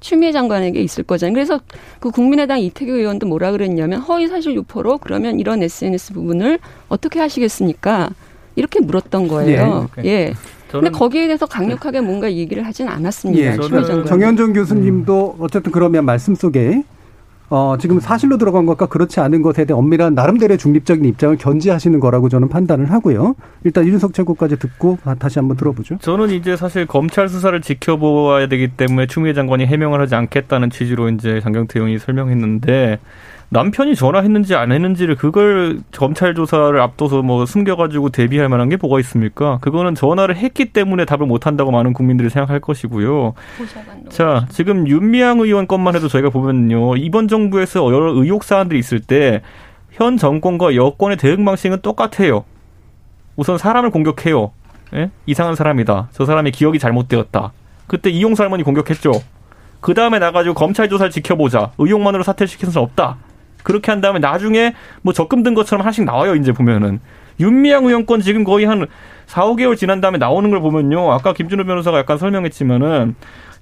[0.00, 1.34] 추미애 장관에게 있을 거잖아요.
[1.34, 1.60] 그래서
[2.00, 6.58] 그 국민의당 이태규 의원도 뭐라 그랬냐면 허위 사실 유포로 그러면 이런 SNS 부분을
[6.88, 8.10] 어떻게 하시겠습니까?
[8.56, 9.88] 이렇게 물었던 거예요.
[10.04, 10.34] 예.
[10.70, 13.42] 근데 거기에 대해서 강력하게 뭔가 얘기를 하진 않았습니다.
[13.42, 13.56] 예.
[14.04, 16.82] 정현준 교수님도 어쨌든 그러면 말씀 속에
[17.50, 22.28] 어, 지금 사실로 들어간 것과 그렇지 않은 것에 대해 엄밀한 나름대로의 중립적인 입장을 견지하시는 거라고
[22.28, 23.36] 저는 판단을 하고요.
[23.64, 25.96] 일단 이준석 최고까지 듣고 다시 한번 들어보죠.
[26.02, 31.40] 저는 이제 사실 검찰 수사를 지켜보아야 되기 때문에 추미애 장관이 해명을 하지 않겠다는 취지로 이제
[31.40, 32.98] 장경태 의원이 설명했는데
[33.50, 39.56] 남편이 전화했는지 안 했는지를 그걸 검찰 조사를 앞둬서 뭐 숨겨가지고 대비할 만한 게 뭐가 있습니까?
[39.62, 43.32] 그거는 전화를 했기 때문에 답을 못 한다고 많은 국민들이 생각할 것이고요.
[44.10, 46.96] 자, 지금 윤미향 의원 것만 해도 저희가 보면요.
[46.96, 49.40] 이번 정부에서 여러 의혹 사안들이 있을 때
[49.98, 52.44] 현 정권과 여권의 대응 방식은 똑같아요.
[53.34, 54.52] 우선 사람을 공격해요.
[54.94, 55.10] 예?
[55.26, 56.10] 이상한 사람이다.
[56.12, 57.50] 저 사람의 기억이 잘못되었다.
[57.88, 59.10] 그때 이용수 할머니 공격했죠.
[59.80, 61.72] 그 다음에 나가지고 검찰 조사를 지켜보자.
[61.78, 63.16] 의혹만으로 사퇴를 시킬 수는 없다.
[63.68, 67.00] 그렇게 한 다음에 나중에 뭐 적금 든 것처럼 하나씩 나와요, 이제 보면은.
[67.38, 68.86] 윤미향 의원 건 지금 거의 한
[69.26, 71.12] 4, 5개월 지난 다음에 나오는 걸 보면요.
[71.12, 73.14] 아까 김준호 변호사가 약간 설명했지만은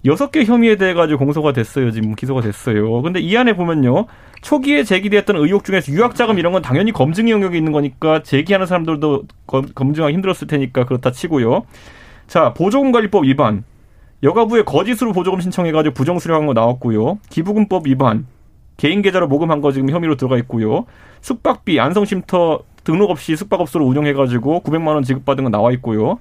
[0.04, 1.90] 여섯 개 혐의에 대해 가지고 공소가 됐어요.
[1.90, 3.02] 지금 기소가 됐어요.
[3.02, 4.06] 근데 이 안에 보면요.
[4.42, 9.66] 초기에 제기됐던 의혹 중에서 유학자금 이런 건 당연히 검증 영역에 있는 거니까 제기하는 사람들도 검,
[9.74, 11.66] 검증하기 힘들었을 테니까 그렇다 치고요.
[12.28, 13.64] 자, 보조금관리법 위반.
[14.22, 17.18] 여가부에 거짓으로 보조금 신청해가지고 부정 수령한 거 나왔고요.
[17.28, 18.26] 기부금법 위반.
[18.76, 20.86] 개인 계좌로 모금한 거 지금 혐의로 들어가 있고요.
[21.20, 26.18] 숙박비 안성쉼터 등록 없이 숙박업소를 운영해가지고 900만 원 지급받은 거 나와 있고요.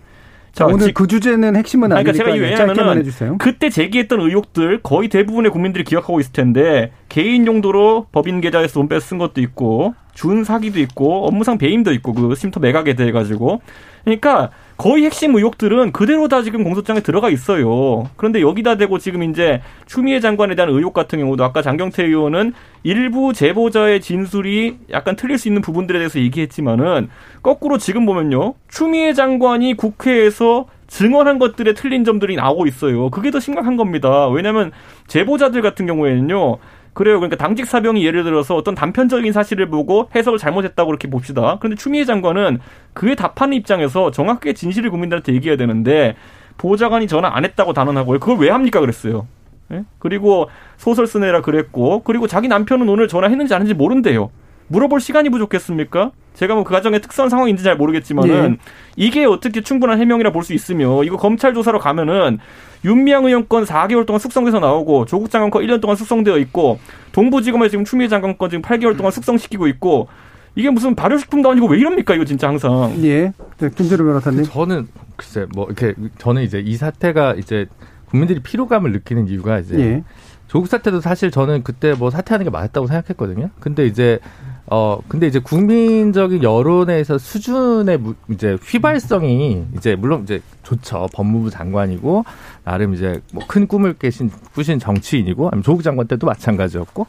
[0.55, 3.37] 자, 오늘 그 주제는 핵심은 아니, 아니니까 그러니까 제가 해주세요.
[3.39, 9.41] 그때 제기했던 의혹들 거의 대부분의 국민들이 기억하고 있을 텐데 개인 용도로 법인 계좌에서 돈쓴 것도
[9.41, 13.61] 있고 준 사기도 있고 업무상 배임도 있고 그 쉼터 매각에 대해 가지고
[14.05, 18.09] 그러니까 거의 핵심 의혹들은 그대로 다 지금 공소장에 들어가 있어요.
[18.17, 23.33] 그런데 여기다 대고 지금 이제 추미애 장관에 대한 의혹 같은 경우도 아까 장경태 의원은 일부
[23.33, 27.09] 제보자의 진술이 약간 틀릴 수 있는 부분들에 대해서 얘기했지만은
[27.41, 28.53] 거꾸로 지금 보면요.
[28.67, 33.09] 추미애 장관이 국회에서 증언한 것들에 틀린 점들이 나오고 있어요.
[33.09, 34.27] 그게 더 심각한 겁니다.
[34.27, 34.71] 왜냐하면
[35.07, 36.57] 제보자들 같은 경우에는요.
[36.95, 37.19] 그래요.
[37.19, 41.57] 그러니까 당직 사병이 예를 들어서 어떤 단편적인 사실을 보고 해석을 잘못했다고 그렇게 봅시다.
[41.59, 42.59] 그런데 추미애 장관은
[42.93, 46.15] 그에 답하는 입장에서 정확하게 진실을 국민들한테 얘기해야 되는데
[46.57, 48.19] 보좌관이 전화 안 했다고 단언하고요.
[48.19, 49.27] 그걸 왜 합니까 그랬어요.
[49.73, 49.83] 예?
[49.99, 54.29] 그리고 소설 쓰내라 그랬고 그리고 자기 남편은 오늘 전화했는지 안 했는지 모른대요.
[54.67, 56.11] 물어볼 시간이 부족했습니까?
[56.33, 58.57] 제가 뭐 그 가정의 특수한 상황인지 잘 모르겠지만은 예.
[58.95, 62.39] 이게 어떻게 충분한 해명이라 볼 수 있으며 이거 검찰 조사로 가면은
[62.85, 66.79] 윤미향 의원 건 4개월 동안 숙성돼서 나오고 조국 장관 건 1년 동안 숙성되어 있고
[67.11, 70.07] 동부지검에 지금 추미애 장관 건 지금 8개월 동안 숙성시키고 있고
[70.55, 72.95] 이게 무슨 발효식품도 아니고 왜 이럽니까 이거 진짜 항상.
[73.03, 73.33] 예.
[73.57, 74.43] 네, 김재로 변호사님.
[74.45, 77.65] 저는 글쎄 뭐 이렇게 저는 이제 이 사태가 이제
[78.05, 80.03] 국민들이 피로감을 느끼는 이유가 이제 예.
[80.47, 83.49] 조국 사태도 사실 저는 그때 뭐 사퇴하는 게 맞았다고 생각했거든요.
[83.59, 84.19] 근데 이제
[84.67, 91.07] 어 근데 이제 국민적인 여론에서 수준의 무- 이제 휘발성이 이제 물론 이제 좋죠.
[91.13, 92.25] 법무부 장관이고
[92.63, 97.05] 나름 이제 뭐 큰 꿈을 깨신 꾸신 정치인이고 아니면 조국 장관 때도 마찬가지였고.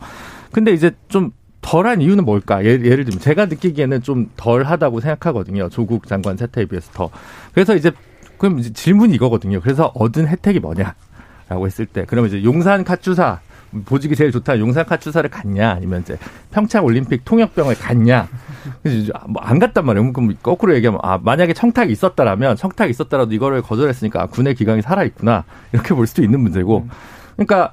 [0.53, 1.31] 근데 이제 좀
[1.63, 2.63] 덜한 이유는 뭘까?
[2.65, 5.69] 예를, 예를 들면 제가 느끼기에는 좀 덜하다고 생각하거든요.
[5.71, 7.11] 조국 장관 사태에 비해서 더.
[7.55, 7.91] 그래서 이제
[8.39, 9.61] 그럼 이제 질문이 이거거든요.
[9.63, 10.95] 그래서 얻은 혜택이 뭐냐
[11.49, 13.41] 라고 했을 때 그러면 이제 용산 카투사
[13.85, 14.59] 보직이 제일 좋다.
[14.59, 16.19] 용산 카투사를 갔냐 아니면 이제
[16.51, 18.29] 평창 올림픽 통역병을 갔냐.
[18.83, 20.13] 그래서 뭐안 갔단 말이에요.
[20.13, 25.05] 그럼 거꾸로 얘기하면 아 만약에 청탁이 있었다라면 청탁이 있었더라도 이거를 거절했으니까 아, 군의 기강이 살아
[25.05, 26.87] 있구나 이렇게 볼 수도 있는 문제고.
[27.37, 27.73] 그러니까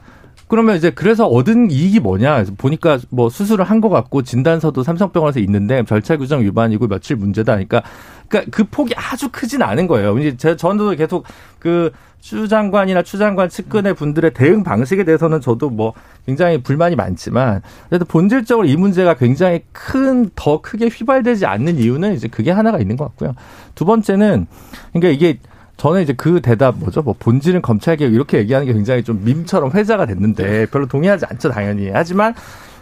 [0.54, 2.44] 그러면 이제 그래서 얻은 이익이 뭐냐?
[2.60, 7.54] 보니까 뭐 수술을 한 것 같고 진단서도 삼성병원에서 있는데 절차 규정 위반이고 며칠 문제다.
[7.54, 7.82] 그러니까
[8.30, 10.16] 그러니까 그 폭이 아주 크진 않은 거예요.
[10.20, 11.26] 이제 제 저도 계속
[11.60, 11.92] 그
[12.24, 15.92] 추 장관이나 추 장관 측근의 분들의 대응 방식에 대해서는 저도 뭐
[16.26, 22.30] 굉장히 불만이 많지만 그래도 본질적으로 이 문제가 굉장히 큰 더 크게 휘발되지 않는 이유는 이제
[22.30, 23.34] 그게 하나가 있는 것 같고요.
[23.76, 24.48] 두 번째는
[24.94, 25.40] 그러니까 이게
[25.78, 27.02] 저는 이제 그 대답 뭐죠?
[27.02, 31.50] 뭐 본질은 검찰 개혁 이렇게 얘기하는 게 굉장히 좀 밈처럼 회자가 됐는데 별로 동의하지 않죠
[31.50, 31.90] 당연히.
[31.92, 32.34] 하지만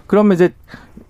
[0.08, 0.54] 그러면 이제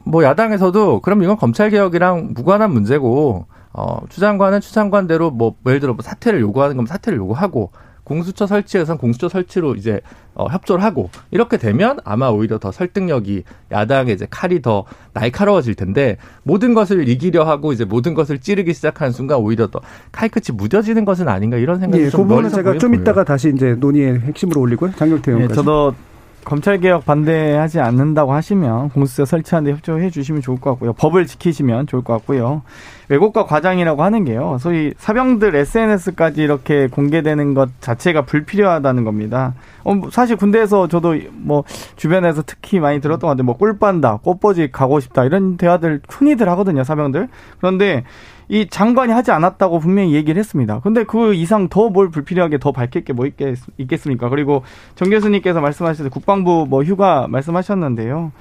[0.04, 5.80] 뭐 야당에서도 그럼 이건 검찰 개혁이랑 무관한 문제고 어, 추 장관은 추 장관대로 뭐 예를
[5.80, 7.72] 들어 뭐 사퇴를 요구하는 거면 사퇴를 요구하고
[8.12, 10.02] 공수처 설치에선 공수처 설치로 이제
[10.34, 16.18] 어, 협조를 하고 이렇게 되면 아마 오히려 더 설득력이 야당의 이제 칼이 더 날카로워질 텐데
[16.44, 19.80] 모든 것을 이기려 하고 이제 모든 것을 찌르기 시작하는 순간 오히려 더
[20.12, 22.80] 칼끝이 무뎌지는 것은 아닌가 이런 생각이 예, 좀 그 부분은 제가 보여요.
[22.80, 24.92] 좀 이따가 다시 이제 논의의 핵심으로 올리고요.
[24.98, 25.56] 장경태 예, 의원까지.
[25.56, 25.96] 저도
[26.44, 30.94] 검찰 개혁 반대하지 않는다고 하시면 공수처 설치하는데 협조해 주시면 좋을 것 같고요.
[30.94, 32.64] 법을 지키시면 좋을 것 같고요.
[33.10, 34.58] 왜곡과 과장이라고 하는 게요.
[34.60, 39.54] 소위 사병들 SNS까지 이렇게 공개되는 것 자체가 불필요하다는 겁니다.
[39.84, 41.64] 어, 사실 군대에서 저도 뭐
[41.98, 46.84] 주변에서 특히 많이 들었던 것 같은데 뭐 꿀빤다, 꽃보지 가고 싶다 이런 대화들 흔히들 하거든요.
[46.84, 47.28] 사병들.
[47.60, 48.04] 그런데
[48.52, 50.82] 이 장관이 하지 않았다고 분명히 얘기를 했습니다.
[50.82, 54.28] 근데 그 이상 더 뭘 불필요하게 더 밝힐 게 뭐 있겠, 있겠습니까?
[54.28, 54.64] 그리고
[54.96, 58.34] 정 교수님께서 말씀하실 때 국방부 뭐 휴가 말씀하셨는데요.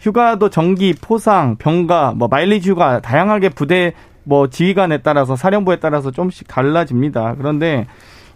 [0.00, 3.92] 휴가도 정기, 포상, 병가, 뭐 마일리지 휴가 다양하게 부대
[4.24, 7.36] 뭐 지휘관에 따라서 사령부에 따라서 좀씩 달라집니다.
[7.38, 7.86] 그런데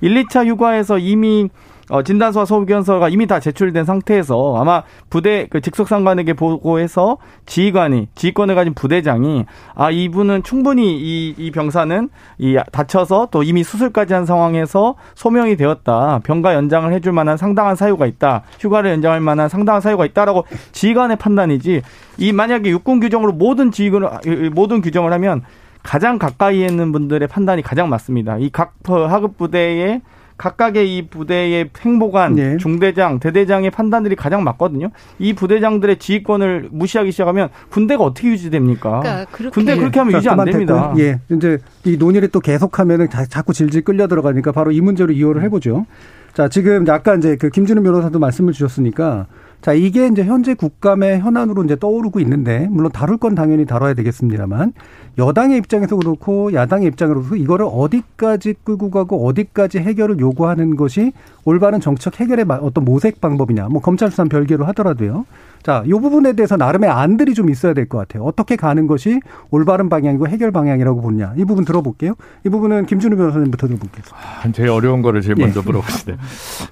[0.02, 1.48] 1, 2차 휴가에서 이미
[1.88, 8.54] 어, 진단서와 소견서가 이미 다 제출된 상태에서 아마 부대 그 직속 상관에게 보고해서 지휘관이 지휘권을
[8.54, 9.44] 가진 부대장이
[9.74, 16.20] 아 이분은 충분히 이, 이 병사는 이 다쳐서 또 이미 수술까지 한 상황에서 소명이 되었다
[16.24, 21.82] 병가 연장을 해줄 만한 상당한 사유가 있다 휴가를 연장할 만한 상당한 사유가 있다라고 지휘관의 판단이지
[22.18, 25.42] 이 만약에 육군 규정으로 모든 지휘관을 모든 규정을 하면
[25.86, 28.38] 가장 가까이에 있는 분들의 판단이 가장 맞습니다.
[28.38, 30.00] 이 각 하급 부대의
[30.38, 32.56] 각각의 이 부대의 행보관, 네.
[32.58, 34.90] 중대장, 대대장의 판단들이 가장 맞거든요.
[35.18, 39.00] 이 부대장들의 지휘권을 무시하기 시작하면 군대가 어떻게 유지됩니까?
[39.00, 40.88] 그러니까 그렇게 군대 그렇게 하면 자, 유지 안 됩니다.
[40.94, 41.04] 됐고요.
[41.04, 41.20] 예.
[41.34, 45.86] 이제 이 논의를 또 계속하면은 자- 자꾸 질질 끌려 들어가니까 바로 이 문제로 이어를 해보죠.
[46.34, 49.26] 자, 지금 아까 이제 그 김준우 변호사도 말씀을 주셨으니까
[49.62, 54.72] 자, 이게 이제 현재 국감의 현안으로 이제 떠오르고 있는데 물론 다룰 건 당연히 다뤄야 되겠습니다만
[55.18, 61.12] 여당의 입장에서 그렇고 야당의 입장으로서 이거를 어디까지 끌고 가고 어디까지 해결을 요구하는 것이
[61.44, 63.68] 올바른 정책 해결의 마- 어떤 모색 방법이냐.
[63.68, 65.24] 뭐 검찰 수사는 별개로 하더라도요.
[65.64, 68.22] 자, 이 부분에 대해서 나름의 안들이 좀 있어야 될 것 같아요.
[68.24, 71.32] 어떻게 가는 것이 올바른 방향이고 해결 방향이라고 보냐.
[71.36, 72.14] 이 부분 들어볼게요.
[72.44, 74.16] 이 부분은 김준우 변호사님부터 들어볼겠습니다.
[74.16, 75.42] 아, 제일 어려운 거를 제일 예.
[75.44, 76.18] 먼저 물어보시네요.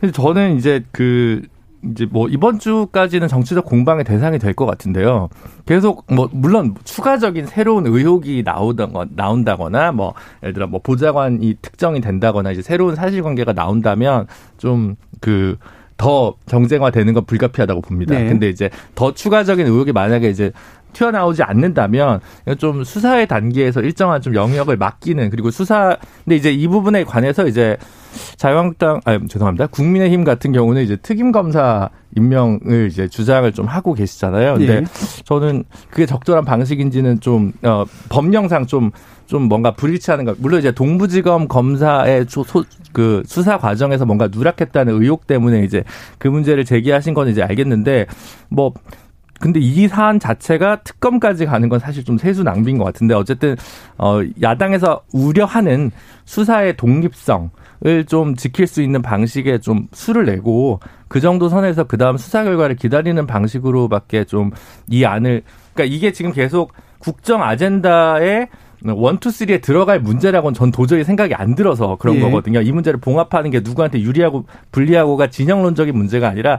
[0.00, 1.42] 근데 저는 이제 그
[1.90, 5.28] 이제 뭐 이번 주까지는 정치적 공방의 대상이 될 것 같은데요.
[5.66, 12.52] 계속 뭐 물론 추가적인 새로운 의혹이 나오던 나온다거나 뭐 예를 들어 뭐 보좌관이 특정이 된다거나
[12.52, 14.26] 이제 새로운 사실관계가 나온다면
[14.58, 15.56] 좀그
[15.96, 18.14] 더 정쟁화되는 건 불가피하다고 봅니다.
[18.16, 18.28] 네.
[18.28, 20.52] 근데 이제 더 추가적인 의혹이 만약에 이제
[20.92, 22.20] 튀어나오지 않는다면
[22.58, 27.76] 좀 수사의 단계에서 일정한 좀 영역을 맡기는 그리고 수사 근데 이제 이 부분에 관해서 이제
[28.36, 34.54] 자유한국당 아 죄송합니다 국민의힘 같은 경우는 이제 특임 검사 임명을 이제 주장을 좀 하고 계시잖아요.
[34.54, 34.84] 근데 예.
[35.24, 40.36] 저는 그게 적절한 방식인지는 좀 어, 법령상 좀좀 뭔가 불일치하는 것.
[40.40, 45.82] 물론 이제 동부지검 검사의 조- 소, 그 수사 과정에서 뭔가 누락했다는 의혹 때문에 이제
[46.18, 48.06] 그 문제를 제기하신 건 이제 알겠는데
[48.48, 48.72] 뭐
[49.40, 53.56] 근데 이 사안 자체가 특검까지 가는 건 사실 좀 세수 낭비인 것 같은데 어쨌든
[53.98, 55.90] 어 야당에서 우려하는
[56.24, 57.50] 수사의 독립성을
[58.06, 62.76] 좀 지킬 수 있는 방식에 좀 수를 내고 그 정도 선에서 그 다음 수사 결과를
[62.76, 64.50] 기다리는 방식으로밖에 좀
[64.88, 65.42] 이 안을
[65.74, 68.48] 그러니까 이게 지금 계속 국정 아젠다에
[68.92, 72.20] 원투 쓰리에 들어갈 문제라고는 전 도저히 생각이 안 들어서 그런 예.
[72.20, 72.60] 거거든요.
[72.60, 76.58] 이 문제를 봉합하는 게 누구한테 유리하고 불리하고가 진영론적인 문제가 아니라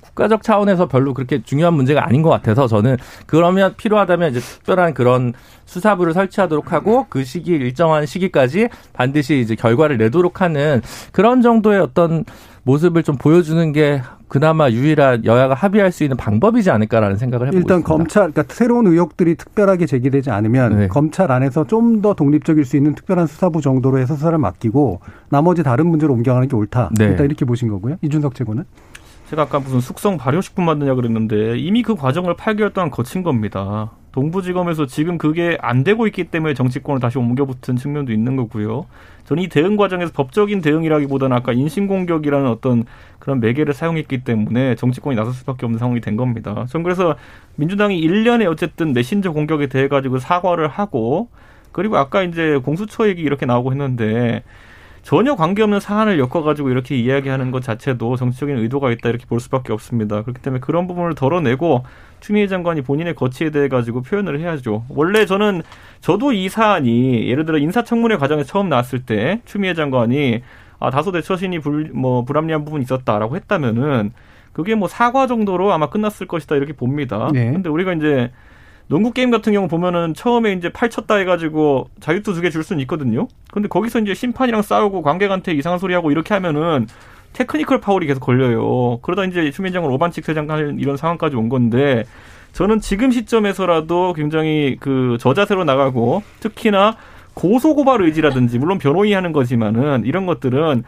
[0.00, 2.96] 국가적 차원에서 별로 그렇게 중요한 문제가 아닌 것 같아서 저는
[3.26, 5.34] 그러면 필요하다면 이제 특별한 그런
[5.66, 10.80] 수사부를 설치하도록 하고 그 시기 일정한 시기까지 반드시 이제 결과를 내도록 하는
[11.12, 12.24] 그런 정도의 어떤
[12.64, 17.78] 모습을 좀 보여주는 게 그나마 유일한 여야가 합의할 수 있는 방법이지 않을까라는 생각을 해보고 일단
[17.80, 17.86] 있습니다.
[17.88, 20.88] 검찰, 그러니까 새로운 의혹들이 특별하게 제기되지 않으면 네.
[20.88, 25.86] 검찰 안에서 좀 더 독립적일 수 있는 특별한 수사부 정도로 해서 수사를 맡기고 나머지 다른
[25.86, 26.90] 문제로 옮겨가는 게 옳다.
[26.98, 27.04] 네.
[27.06, 27.96] 일단 이렇게 보신 거고요.
[28.02, 28.64] 이준석 최고는.
[29.30, 33.92] 제가 아까 무슨 숙성 발효식품 만드냐 그랬는데 이미 그 과정을 8개월 동안 거친 겁니다.
[34.12, 38.86] 동부지검에서 지금 그게 안 되고 있기 때문에 정치권을 다시 옮겨붙은 측면도 있는 거고요.
[39.24, 42.84] 저는 이 대응 과정에서 법적인 대응이라기보다는 아까 인신공격이라는 어떤
[43.18, 46.66] 그런 매개를 사용했기 때문에 정치권이 나설 수밖에 없는 상황이 된 겁니다.
[46.68, 47.16] 전 그래서
[47.56, 51.28] 민주당이 1년에 어쨌든 메신저 공격에 대해 가지고 사과를 하고
[51.72, 54.42] 그리고 아까 이제 공수처 얘기 이렇게 나오고 했는데
[55.04, 60.22] 전혀 관계없는 사안을 엮어가지고 이렇게 이야기하는 것 자체도 정치적인 의도가 있다 이렇게 볼 수밖에 없습니다.
[60.22, 61.84] 그렇기 때문에 그런 부분을 덜어내고
[62.20, 64.86] 추미애 장관이 본인의 거치에 대해 가지고 표현을 해야죠.
[64.88, 65.62] 원래 저는
[66.00, 70.40] 저도 이 사안이 예를 들어 인사청문회 과정에 처음 나왔을 때 추미애 장관이
[70.80, 74.12] 아 다소 내 처신이 불 뭐 불합리한 부분이 있었다라고 했다면은
[74.54, 77.28] 그게 뭐 사과 정도로 아마 끝났을 것이다 이렇게 봅니다.
[77.30, 77.52] 네.
[77.52, 78.30] 근데 우리가 이제
[78.86, 82.80] 농구 게임 같은 경우 보면은 처음에 이제 팔 쳤다 해가지고 자유투 두 개 줄 수는
[82.82, 83.28] 있거든요.
[83.50, 86.86] 근데 거기서 이제 심판이랑 싸우고 관객한테 이상한 소리 하고 이렇게 하면은
[87.32, 88.98] 테크니컬 파울이 계속 걸려요.
[89.02, 92.04] 그러다 이제 추미애 장관 오반칙 퇴장하는 이런 상황까지 온 건데
[92.52, 96.96] 저는 지금 시점에서라도 굉장히 그 저자세로 나가고 특히나
[97.32, 100.84] 고소고발 의지라든지 물론 변호인이 하는 거지만은 이런 것들은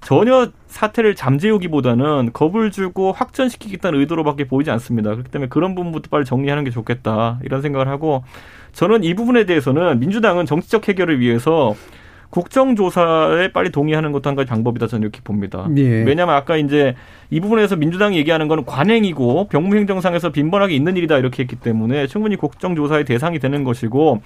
[0.00, 5.10] 전혀 사태를 잠재우기보다는 겁을 주고 확전시키겠다는 의도로밖에 보이지 않습니다.
[5.10, 8.24] 그렇기 때문에 그런 부분부터 빨리 정리하는 게 좋겠다 이런 생각을 하고
[8.72, 11.74] 저는 이 부분에 대해서는 민주당은 정치적 해결을 위해서
[12.30, 15.68] 국정조사에 빨리 동의하는 것도 한 가지 방법이다 저는 이렇게 봅니다.
[15.76, 16.04] 예.
[16.04, 16.94] 왜냐하면 아까 이제
[17.28, 23.04] 이 부분에서 민주당이 얘기하는 건 관행이고 병무행정상에서 빈번하게 있는 일이다 이렇게 했기 때문에 충분히 국정조사의
[23.04, 24.22] 대상이 되는 것이고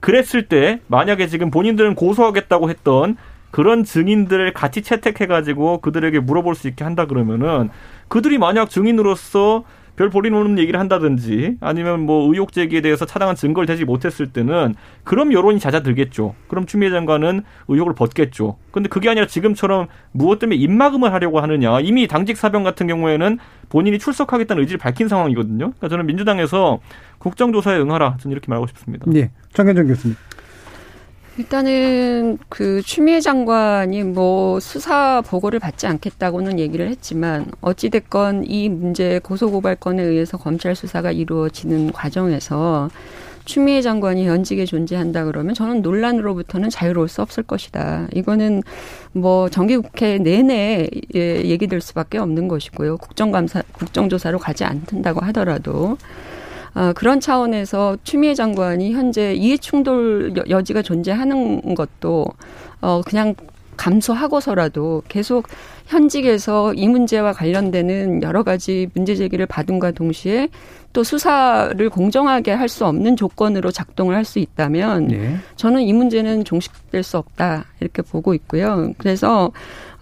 [0.00, 3.16] 그랬을 때 만약에 지금 본인들은 고소하겠다고 했던
[3.54, 7.70] 그런 증인들을 같이 채택해가지고 그들에게 물어볼 수 있게 한다 그러면은
[8.08, 9.62] 그들이 만약 증인으로서
[9.94, 14.74] 별 볼일 없는 얘기를 한다든지 아니면 뭐 의혹 제기에 대해서 차당한 증거를 대지 못했을 때는
[15.04, 16.34] 그럼 여론이 잦아들겠죠.
[16.48, 18.56] 그럼 추미애 장관은 의혹을 벗겠죠.
[18.72, 21.78] 근데 그게 아니라 지금처럼 무엇 때문에 입막음을 하려고 하느냐.
[21.78, 23.38] 이미 당직 사병 같은 경우에는
[23.68, 25.58] 본인이 출석하겠다는 의지를 밝힌 상황이거든요.
[25.58, 26.80] 그러니까 저는 민주당에서
[27.18, 28.16] 국정조사에 응하라.
[28.18, 29.04] 저는 이렇게 말하고 싶습니다.
[29.08, 29.30] 네.
[29.52, 30.16] 정현정 교수님.
[31.36, 40.00] 일단은 그 추미애 장관이 뭐 수사 보고를 받지 않겠다고는 얘기를 했지만 어찌됐건 이 문제 고소고발건에
[40.00, 42.88] 의해서 검찰 수사가 이루어지는 과정에서
[43.46, 48.06] 추미애 장관이 현직에 존재한다 그러면 저는 논란으로부터는 자유로울 수 없을 것이다.
[48.14, 48.62] 이거는
[49.12, 52.96] 뭐 정기국회 내내 예, 얘기될 수밖에 없는 것이고요.
[52.98, 55.98] 국정감사, 국정조사로 가지 않는다고 하더라도
[56.74, 62.26] 어, 그런 차원에서 추미애 장관이 현재 이해 충돌 여지가 존재하는 것도
[62.80, 63.34] 어, 그냥
[63.76, 65.48] 감수하고서라도 계속
[65.86, 70.48] 현직에서 이 문제와 관련되는 여러 가지 문제 제기를 받은과 동시에
[70.92, 75.36] 또 수사를 공정하게 할 수 없는 조건으로 작동을 할 수 있다면 네.
[75.56, 78.92] 저는 이 문제는 종식될 수 없다 이렇게 보고 있고요.
[78.98, 79.50] 그래서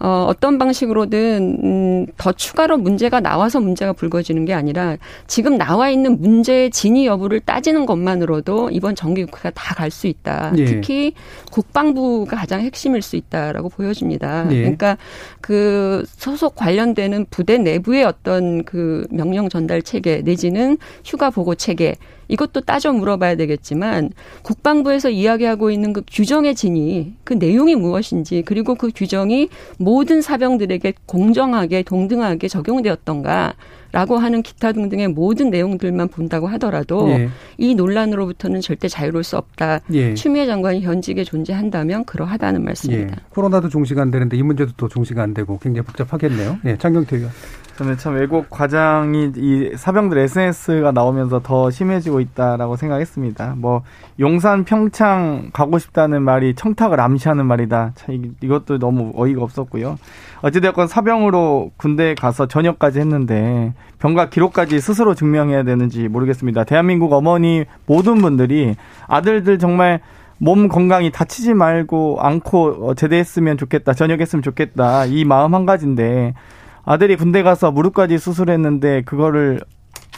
[0.03, 6.19] 어, 어떤 방식으로든 음, 더 추가로 문제가 나와서 문제가 불거지는 게 아니라 지금 나와 있는
[6.19, 10.51] 문제의 진위 여부를 따지는 것만으로도 이번 정기국회가 다 갈 수 있다.
[10.57, 10.65] 예.
[10.65, 11.13] 특히
[11.51, 14.47] 국방부가 가장 핵심일 수 있다라고 보여집니다.
[14.51, 14.57] 예.
[14.57, 14.97] 그러니까
[15.39, 21.95] 그 소속 관련되는 부대 내부의 어떤 그 명령 전달 체계 내지는 휴가 보고 체계
[22.27, 24.11] 이것도 따져 물어봐야 되겠지만
[24.43, 31.83] 국방부에서 이야기하고 있는 그 규정의 진위, 그 내용이 무엇인지 그리고 그 규정이 모든 사병들에게 공정하게
[31.83, 33.53] 동등하게 적용되었던가
[33.93, 37.29] 라고 하는 기타 등등의 모든 내용들만 본다고 하더라도 예.
[37.59, 39.81] 이 논란으로부터는 절대 자유로울 수 없다.
[39.93, 40.15] 예.
[40.15, 43.15] 추미애 장관이 현직에 존재한다면 그러하다는 말씀입니다.
[43.15, 43.23] 예.
[43.29, 46.57] 코로나도 종시가 안 되는데 이 문제도 또 종시가 안 되고 굉장히 복잡하겠네요.
[46.65, 47.31] 예, 장경태 의원.
[47.77, 53.55] 저는 참 외국 과장이 이 사병들 SNS가 나오면서 더 심해지고 있다라고 생각했습니다.
[53.57, 53.81] 뭐
[54.19, 57.93] 용산 평창 가고 싶다는 말이 청탁을 암시하는 말이다.
[57.95, 59.97] 참 이것도 너무 어이가 없었고요.
[60.43, 66.65] 어찌되었건 사병으로 군대에 가서 전역까지 했는데 병가 기록까지 스스로 증명해야 되는지 모르겠습니다.
[66.65, 68.75] 대한민국 어머니 모든 분들이
[69.07, 69.99] 아들들 정말
[70.37, 73.93] 몸 건강히 다치지 말고 않고 제대했으면 좋겠다.
[73.93, 75.05] 전역했으면 좋겠다.
[75.05, 76.33] 이 마음 한 가지인데
[76.85, 79.61] 아들이 군대 가서 무릎까지 수술했는데 그거를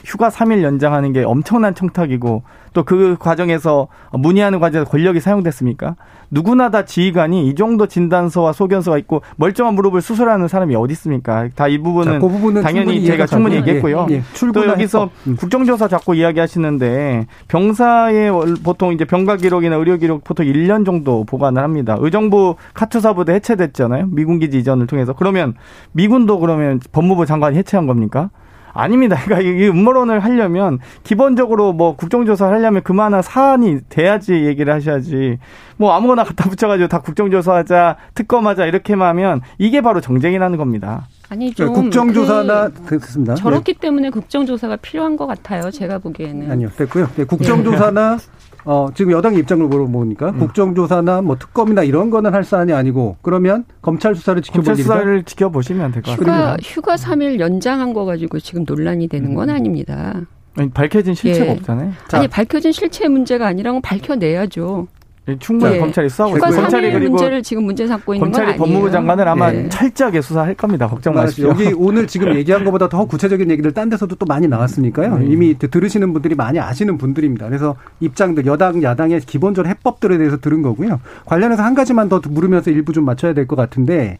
[0.04, 2.44] 휴가 3일 연장하는 게 엄청난 청탁이고
[2.76, 5.96] 또 그 과정에서 문의하는 과정에서 권력이 사용됐습니까?
[6.30, 11.50] 누구나 다 지휘관이 이 정도 진단서와 소견서가 있고 멀쩡한 무릎을 수술하는 사람이 어디 있습니까?
[11.56, 14.08] 다 이 부분은, 자, 그 당연히 제가 충분히 얘기했고요.
[14.12, 14.22] 예, 예.
[14.54, 15.36] 또 여기서 음.
[15.36, 18.32] 국정조사 자꾸 이야기하시는데 병사의
[18.64, 21.98] 보통 이제 병가 기록이나 의료 기록 보통 1년 정도 보관을 합니다.
[22.00, 24.08] 의정부 카투사 부대 해체됐잖아요.
[24.12, 25.14] 미군 기지 이전을 통해서.
[25.14, 25.54] 그러면
[25.94, 28.30] 미군도 그러면 법무부 장관이 해체한 겁니까?
[28.76, 29.18] 아닙니다.
[29.24, 35.40] 그러니까 이 음모론을 하려면 기본적으로 뭐 국정조사 하려면 그만한 사안이 돼야지 얘기를 하셔야지.
[35.78, 41.08] 뭐 아무거나 갖다 붙여가지고 다 국정조사하자, 특검하자 이렇게만 하면 이게 바로 정쟁이라는 겁니다.
[41.30, 43.36] 아니 좀 국정조사나 그, 됐습니다.
[43.36, 43.80] 저렇기 네.
[43.80, 45.72] 때문에 국정조사가 필요한 것 같아요.
[45.72, 46.52] 제가 보기에는.
[46.52, 47.10] 아니요, 됐고요.
[47.16, 48.18] 네, 국정조사나
[48.66, 50.40] 어, 지금 여당 입장을 물어보니까 음.
[50.40, 55.92] 국정조사나 뭐 특검이나 이런 거는 할 사안이 아니고 그러면 검찰 수사를 지켜볼 검찰 수사를 지켜보시면
[55.92, 56.24] 될 것 같아요.
[56.24, 59.56] 휴가, 휴가 3일 연장한 거 가지고 지금 논란이 되는 건 음.
[59.56, 60.20] 아닙니다.
[60.58, 61.52] 아니, 밝혀진 실체가 예.
[61.52, 61.92] 없잖아요.
[62.08, 62.18] 자.
[62.18, 64.88] 아니 밝혀진 실체 문제가 아니라 밝혀내야죠.
[65.28, 65.80] 예, 충분히 네.
[65.80, 69.68] 검찰이 수사하고 있고 검찰이 그리고 문제를 지금 문제 삼고 있는 검찰이 법무부 장관을 아마 네.
[69.70, 70.88] 철저하게 수사할 겁니다.
[70.88, 71.48] 걱정 마시죠.
[71.50, 75.18] 여기 오늘 지금 얘기한 것보다 더 구체적인 얘기들 딴 데서도 또 많이 나왔으니까요.
[75.18, 75.26] 네.
[75.28, 77.48] 이미 들으시는 분들이 많이 아시는 분들입니다.
[77.48, 81.00] 그래서 입장들 여당 야당의 기본적인 해법들에 대해서 들은 거고요.
[81.26, 84.18] 관련해서 한 가지만 더 물으면서 일부 좀 맞춰야 될 것 같은데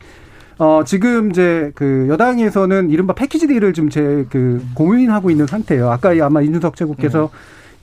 [0.58, 5.90] 어, 지금 이제 그 여당에서는 이른바 패키지 딜을 좀제그 고민하고 있는 상태예요.
[5.90, 7.30] 아까 아마 이준석 최고께서 음.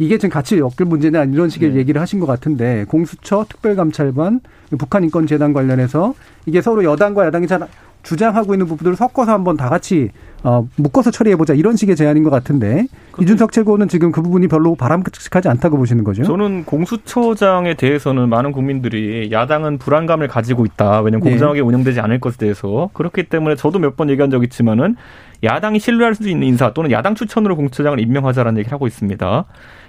[0.03, 1.77] 이게 지금 같이 엮일 문제냐 이런 식의 네.
[1.77, 4.41] 얘기를 하신 것 같은데 공수처 특별감찰관
[4.77, 6.15] 북한인권재단 관련해서
[6.47, 7.61] 이게 서로 여당과 야당이 잘
[8.03, 10.11] 주장하고 있는 부분들을 섞어서 한번 다 같이
[10.43, 12.87] 어, 묶어서 처리해보자 이런 식의 제안인 것 같은데
[13.21, 16.25] 이준석 최고는 지금 그 부분이 별로 바람직하지 않다고 보시는 거죠?
[16.25, 21.03] 저는 공수처장에 대해서는 많은 국민들이 야당은 불안감을 가지고 있다.
[21.03, 21.31] 왜냐하면 네.
[21.31, 24.97] 공정하게 운영되지 않을 것에 대해서 그렇기 때문에 저도 몇 번 얘기한 적 있지만은
[25.45, 29.45] 야당이 신뢰할 수 있는 인사 또는 야당 추천으로 공수처장을 임명하자라는 얘기를 하고 있습니다.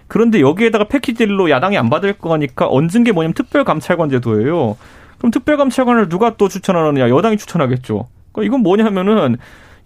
[0.07, 4.77] 그런데 여기에다가 패키지로 야당이 안 받을 거니까 얹은 게 뭐냐면 특별감찰관 제도예요.
[5.17, 7.09] 그럼 특별감찰관을 누가 또 추천하느냐?
[7.09, 8.07] 여당이 추천하겠죠.
[8.31, 9.37] 그러니까 이건 뭐냐면은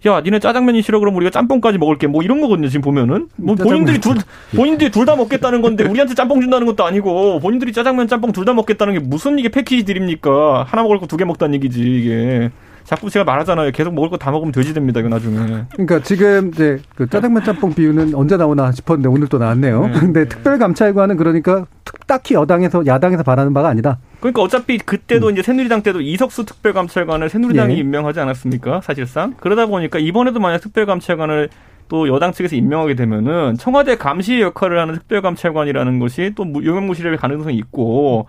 [0.06, 2.06] 야, 니네 짜장면이 싫어 그러면 우리가 짬뽕까지 먹을게.
[2.06, 2.68] 뭐 이런 거거든요.
[2.68, 4.14] 지금 보면은 뭐 본인들이 둘
[4.54, 8.52] 본인들이 둘 다 먹겠다는 건데 우리한테 짬뽕 준다는 것도 아니고 본인들이 짜장면 짬뽕 둘 다
[8.52, 10.64] 먹겠다는 게 무슨 이게 패키지 딜입니까?
[10.68, 12.50] 하나 먹을 거 두 개 먹다는 얘기지 이게.
[12.88, 13.70] 자꾸 제가 말하잖아요.
[13.72, 14.98] 계속 먹을 거 다 먹으면 돼지 됩니다.
[15.00, 15.36] 이거 나중에.
[15.72, 19.90] 그러니까 지금 이제 그 짜장면 짬뽕 비유는 언제 나오나 싶었는데 오늘 또 나왔네요.
[19.92, 21.66] 근데 특별감찰관은 그러니까
[22.06, 23.98] 딱히 여당에서 야당에서 바라는 바가 아니다.
[24.20, 27.78] 그러니까 어차피 그때도 이제 새누리당 때도 이석수 특별감찰관을 새누리당이 예.
[27.78, 28.80] 임명하지 않았습니까?
[28.80, 31.50] 사실상 그러다 보니까 이번에도 만약 특별감찰관을
[31.88, 37.56] 또 여당 측에서 임명하게 되면은 청와대 감시의 역할을 하는 특별감찰관이라는 것이 또 무- 유명무실할 가능성이
[37.56, 38.26] 있고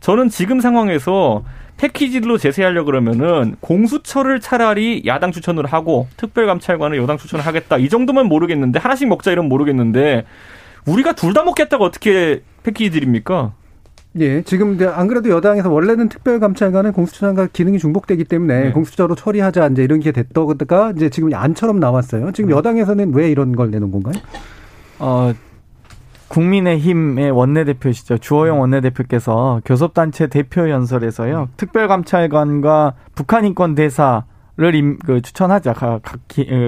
[0.00, 1.42] 저는 지금 상황에서
[1.76, 8.78] 패키지로 제세하려 그러면은 공수처를 차라리 야당 추천을 하고 특별감찰관을 여당 추천을 하겠다 이 정도면 모르겠는데
[8.78, 10.24] 하나씩 먹자 이러면 모르겠는데
[10.86, 13.52] 우리가 둘 다 먹겠다고 어떻게 패키지 드립니까?
[14.18, 18.72] 예, 지금 안 그래도 여당에서 원래는 특별감찰관은 공수처장과 기능이 중복되기 때문에 네.
[18.72, 22.32] 공수처로 처리하자 이제 이런 게 됐다가 이제 지금 안처럼 나왔어요.
[22.32, 24.14] 지금 여당에서는 왜 이런 걸 내놓은 건가요?
[24.98, 25.34] 어,
[26.28, 28.18] 국민의힘의 원내대표시죠.
[28.18, 31.48] 주호영 원내대표께서 교섭단체 대표 연설에서요.
[31.56, 35.72] 특별감찰관과 북한인권대사를 임, 그 추천하자.
[35.72, 36.20] 각, 각,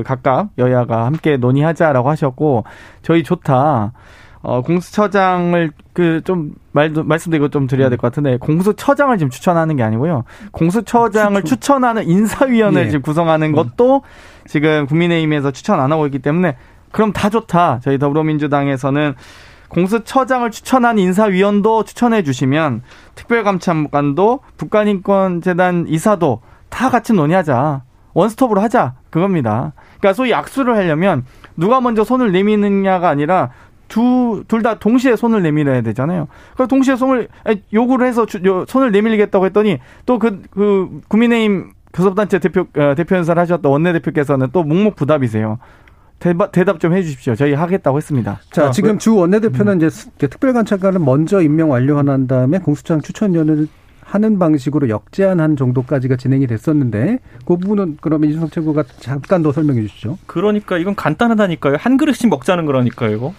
[0.04, 2.64] 각 각 여야가 함께 논의하자라고 하셨고,
[3.02, 3.92] 저희 좋다.
[4.40, 9.82] 어, 공수처장을 그 좀 말도 말씀드리고 좀 드려야 될 것 같은데 공수처장을 지금 추천하는 게
[9.82, 10.22] 아니고요.
[10.52, 12.90] 공수처장을 추천하는 인사위원회를 예.
[12.90, 14.02] 지금 구성하는 것도
[14.46, 16.56] 지금 국민의힘에서 추천 안 하고 있기 때문에
[16.92, 17.80] 그럼 다 좋다.
[17.82, 19.14] 저희 더불어민주당에서는
[19.68, 22.82] 공수처장을 추천한 인사위원도 추천해 주시면
[23.14, 27.82] 특별감찰관도 북한인권재단 이사도 다 같이 논의하자.
[28.14, 28.94] 원스톱으로 하자.
[29.10, 29.72] 그겁니다.
[29.98, 31.24] 그러니까 소위 악수를 하려면
[31.56, 33.50] 누가 먼저 손을 내미느냐가 아니라
[33.88, 36.28] 두, 둘 다 동시에 손을 내밀어야 되잖아요.
[36.54, 37.28] 그럼 동시에 손을,
[37.72, 38.26] 요구를 해서
[38.66, 44.62] 손을 내밀겠다고 했더니 또 그, 그, 국민의힘 교섭단체 대표, 어, 대표 연설을 하셨던 원내대표께서는 또
[44.62, 45.58] 묵묵부답이세요.
[46.18, 47.34] 대답, 대답 좀 해주십시오.
[47.36, 48.40] 저희 하겠다고 했습니다.
[48.50, 53.68] 자, 아, 지금 주 원내대표는 이제 스- 이제 특별감찰관을 먼저 임명 완료한 다음에 공수처장 추천위원회를
[54.00, 60.18] 하는 방식으로 역제안한 정도까지가 진행이 됐었는데 그 부분은 그러면 이준석 최고가 잠깐 더 설명해 주시죠.
[60.26, 61.76] 그러니까 이건 간단하다니까요.
[61.78, 63.34] 한 그릇씩 먹자는 거라니까요, 이거.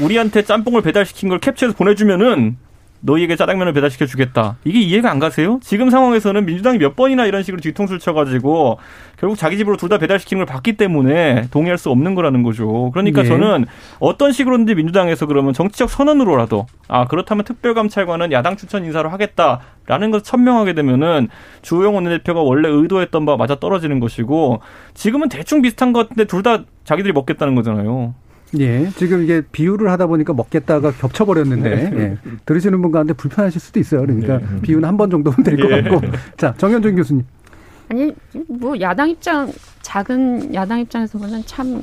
[0.00, 2.56] 우리한테 짬뽕을 배달시킨 걸 캡처해서 보내주면은
[3.06, 4.56] 너희에게 짜장면을 배달시켜 주겠다.
[4.64, 5.60] 이게 이해가 안 가세요?
[5.62, 8.78] 지금 상황에서는 민주당이 몇 번이나 이런 식으로 뒤통수를 쳐가지고
[9.18, 12.90] 결국 자기 집으로 둘 다 배달시키는 걸 봤기 때문에 동의할 수 없는 거라는 거죠.
[12.92, 13.26] 그러니까 예.
[13.26, 13.66] 저는
[14.00, 20.72] 어떤 식으로든지 민주당에서 그러면 정치적 선언으로라도 아 그렇다면 특별감찰관은 야당 추천 인사로 하겠다라는 것을 천명하게
[20.72, 21.28] 되면은
[21.60, 24.60] 주호영 원내대표가 원래 의도했던 바와 맞아 떨어지는 것이고
[24.94, 28.14] 지금은 대충 비슷한 것 같은데 둘 다 자기들이 먹겠다는 거잖아요.
[28.60, 34.02] 예, 지금 이게 비유를 하다 보니까 먹겠다가 겹쳐버렸는데 예, 들으시는 분 가운데 불편하실 수도 있어요.
[34.02, 35.82] 그러니까 비유는 한 번 정도면 될것 예.
[35.82, 36.00] 같고.
[36.36, 37.24] 자, 정현준 교수님.
[37.88, 38.12] 아니
[38.48, 39.50] 뭐 야당 입장
[39.82, 41.82] 작은 야당 입장에서 보면 참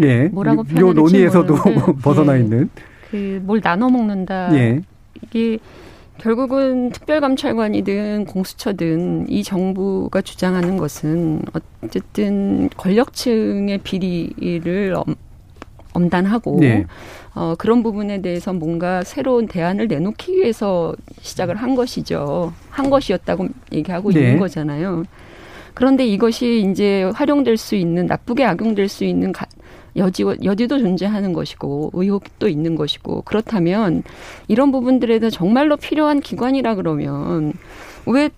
[0.00, 1.54] 예, 뭐라고 요 논의에서도
[2.02, 2.40] 벗어나 예.
[2.42, 2.70] 있는.
[3.10, 4.54] 그 뭘 나눠 먹는다.
[4.54, 4.80] 예,
[5.22, 5.58] 이게
[6.18, 11.40] 결국은 특별감찰관이든 공수처든 이 정부가 주장하는 것은
[11.82, 14.94] 어쨌든 권력층의 비리를
[15.98, 16.86] 엄, 엄단하고 예.
[17.34, 22.52] 어, 그런 부분에 대해서 뭔가 새로운 대안을 내놓기 위해서 시작을 한 것이죠.
[22.70, 24.20] 한 것이었다고 얘기하고 네.
[24.20, 25.04] 있는 거잖아요.
[25.74, 29.46] 그런데 이것이 이제 활용될 수 있는 나쁘게 악용될 수 있는 가,
[29.96, 34.02] 여지 여지도 존재하는 것이고 의혹도 있는 것이고 그렇다면
[34.48, 37.52] 이런 부분들에 대해 정말로 필요한 기관이라 그러면
[38.06, 38.30] 왜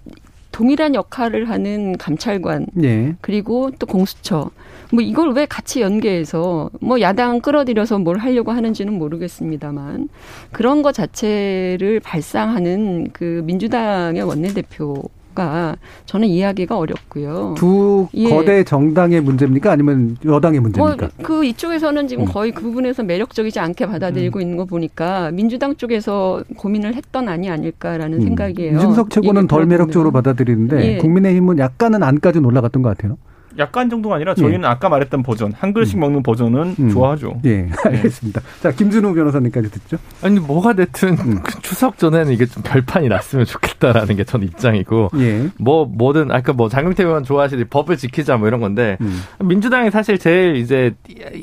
[0.52, 3.14] 동일한 역할을 하는 감찰관 예.
[3.20, 4.50] 그리고 또 공수처
[4.92, 10.08] 뭐 이걸 왜 같이 연계해서 뭐 야당 끌어들여서 뭘 하려고 하는지는 모르겠습니다만
[10.52, 15.76] 그런 것 자체를 발상하는 그 민주당의 원내대표 가
[16.06, 17.54] 저는 이해하기가 어렵고요.
[17.56, 18.28] 두 예.
[18.28, 19.70] 거대 정당의 문제입니까?
[19.70, 20.96] 아니면 여당의 문제입니까?
[21.18, 22.28] 뭐 그 이쪽에서는 지금 음.
[22.32, 28.18] 거의 그 부분에서 매력적이지 않게 받아들이고 있는 거 보니까 민주당 쪽에서 고민을 했던 안이 아닐까라는
[28.18, 28.22] 음.
[28.22, 28.76] 생각이에요.
[28.76, 29.66] 이준석 최고는 덜.
[29.66, 30.98] 매력적으로 받아들이는데 예.
[30.98, 33.16] 국민의힘은 약간은 안까지는 올라갔던 것 같아요.
[33.60, 34.66] 약간 정도가 아니라 저희는 예.
[34.66, 36.90] 아까 말했던 버전 한 글씩 먹는 버전은 음.
[36.90, 37.40] 좋아하죠.
[37.44, 38.40] 예, 알겠습니다.
[38.62, 39.98] 자, 김준호 변호사님까지 듣죠.
[40.22, 41.42] 아니 뭐가 됐든 음.
[41.42, 45.48] 그 추석 전에는 이게 좀 별판이 났으면 좋겠다라는 게 전 입장이고 예.
[45.58, 49.20] 뭐 뭐든 아까 뭐 장경태 의원 좋아하시는 법을 지키자 뭐 이런 건데 음.
[49.44, 50.94] 민주당이 사실 제일 이제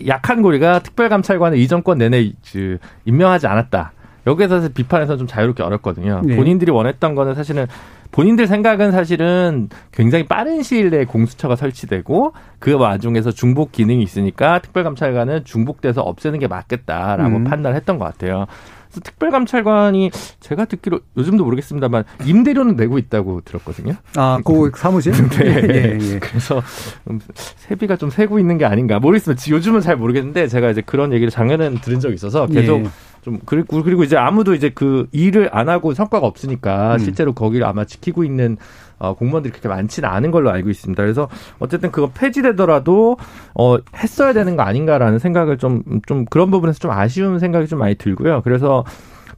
[0.07, 3.91] 약한 고리가 특별감찰관을 이 정권 내내 그 임명하지 않았다.
[4.25, 6.21] 여기에서 사실 비판에서 좀 자유롭게 어렵거든요.
[6.25, 6.35] 네.
[6.35, 7.65] 본인들이 원했던 거는 사실은
[8.11, 15.45] 본인들 생각은 사실은 굉장히 빠른 시일 내에 공수처가 설치되고 그 와중에서 중복 기능이 있으니까 특별감찰관은
[15.45, 17.43] 중복돼서 없애는 게 맞겠다라고 음.
[17.43, 18.45] 판단했던 것 같아요.
[18.87, 23.95] 그래서 특별감찰관이 제가 듣기로 요즘도 모르겠습니다만 임대료는 내고 있다고 들었거든요.
[24.15, 25.11] 아, 그 사무실?
[25.37, 25.45] 네.
[25.45, 26.19] 예, 예, 예.
[26.19, 26.61] 그래서
[27.09, 29.39] 음, 세비가 좀 세고 있는 게 아닌가 모르겠습니다.
[29.41, 32.87] 지- 요즘은 잘 모르겠는데 제가 이제 그런 얘기를 작년에는 들은 적이 있어서 계속 예.
[33.27, 36.99] 좀 그리고 그리고 이제 아무도 이제 그 일을 안 하고 성과가 없으니까 음.
[36.99, 38.55] 실제로 거기를 아마 지키고 있는
[38.99, 41.03] 어, 공무원들이 그렇게 많지는 않은 걸로 알고 있습니다.
[41.03, 41.27] 그래서
[41.59, 43.17] 어쨌든 그거 폐지되더라도
[43.53, 48.43] 어 했어야 되는 거 아닌가라는 생각을 좀좀 그런 부분에서 좀 아쉬운 생각이 좀 많이 들고요.
[48.43, 48.85] 그래서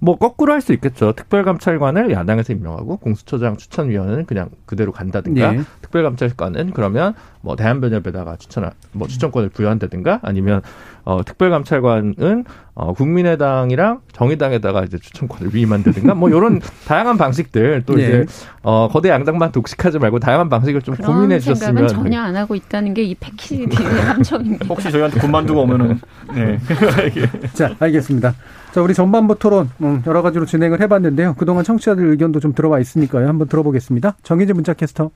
[0.02, 1.14] 뭐 거꾸로 할 수 있겠죠.
[1.14, 5.62] 특별감찰관을 야당에서 임명하고 공수처장 추천위원회는 그냥 그대로 간다든가 예.
[5.82, 10.62] 특별감찰관은 그러면 뭐 대한변협에다가 추천 뭐 추천권을 부여한다든가 아니면
[11.06, 12.44] 어 특별감찰관은
[12.76, 18.04] 어 국민의당이랑 정의당에다가 이제 추천권을 위임한다든가 뭐 이런 다양한 방식들 또 예.
[18.04, 18.26] 이제
[18.64, 22.94] 어 거대 양당만 독식하지 말고 다양한 방식을 좀 그런 고민해 주셨으면 전혀 안 하고 있다는
[22.94, 23.68] 게 이 패키지의
[24.06, 24.66] 함정입니다.
[24.68, 26.00] 혹시 저희한테 군만두가 오면은
[26.36, 26.60] 네.
[27.54, 28.36] 자, 알겠습니다.
[28.72, 31.36] 자, 우리 전반부 토론 음, 여러 가지로 진행을 해봤는데요.
[31.36, 33.28] 그동안 청취자들 의견도 좀 들어와 있으니까요.
[33.28, 34.18] 한번 들어보겠습니다.
[34.24, 35.10] 정희재 문자 캐스터.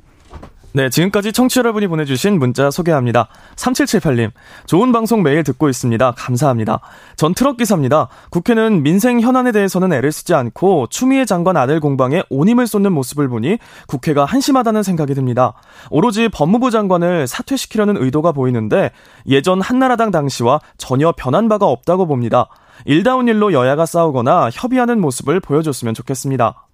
[0.76, 3.28] 네, 지금까지 청취자 여러분이 보내주신 문자 소개합니다.
[3.56, 4.32] 3778님,
[4.66, 6.14] 좋은 방송 매일 듣고 있습니다.
[6.18, 6.80] 감사합니다.
[7.16, 8.08] 전 트럭 기사입니다.
[8.32, 13.28] 국회는 민생 현안에 대해서는 애를 쓰지 않고 추미애 장관 아들 공방에 온 힘을 쏟는 모습을
[13.28, 15.54] 보니 국회가 한심하다는 생각이 듭니다.
[15.92, 18.90] 오로지 법무부 장관을 사퇴시키려는 의도가 보이는데
[19.28, 22.48] 예전 한나라당 당시와 전혀 변한 바가 없다고 봅니다.
[22.86, 26.68] 일다운 일로 여야가 싸우거나 협의하는 모습을 보여줬으면 좋겠습니다.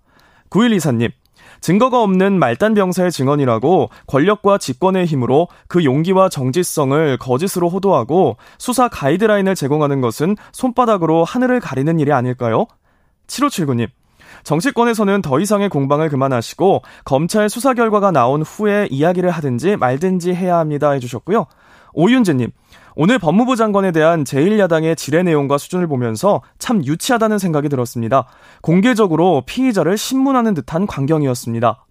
[0.50, 1.12] 9124님,
[1.62, 9.56] 증거가 없는 말단 병사의 증언이라고 권력과 집권의 힘으로 그 용기와 정지성을 거짓으로 호도하고 수사 가이드라인을
[9.56, 12.66] 제공하는 것은 손바닥으로 하늘을 가리는 일이 아닐까요?
[13.28, 13.90] 7579님.
[14.44, 20.92] 정치권에서는 더 이상의 공방을 그만하시고 검찰 수사 결과가 나온 후에 이야기를 하든지 말든지 해야 합니다
[20.92, 21.46] 해주셨고요.
[21.94, 22.52] 오윤재님.
[23.02, 28.26] 오늘 법무부 장관에 대한 제1야당의 지뢰 내용과 수준을 보면서 참 유치하다는 생각이 들었습니다.
[28.62, 31.86] 공개적으로 피의자를 신문하는 듯한 광경이었습니다.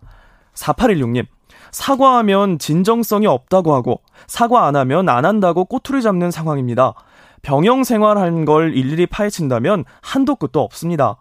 [0.53, 1.25] 4816님.
[1.71, 6.93] 사과하면 진정성이 없다고 하고 사과 안 하면 안 한다고 꼬투리 잡는 상황입니다.
[7.41, 11.17] 병영 생활한 걸 일일이 파헤친다면 한도 끝도 없습니다.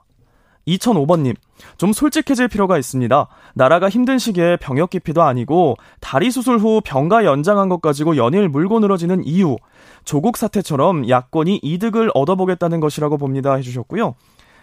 [0.68, 1.36] 2005번님,
[1.78, 3.28] 좀 솔직해질 필요가 있습니다.
[3.54, 8.80] 나라가 힘든 시기에 병역 기피도 아니고 다리 수술 후 병가 연장한 것 가지고 연일 물고
[8.80, 9.56] 늘어지는 이유,
[10.04, 14.16] 조국 사태처럼 야권이 이득을 얻어보겠다는 것이라고 봅니다 해주셨고요.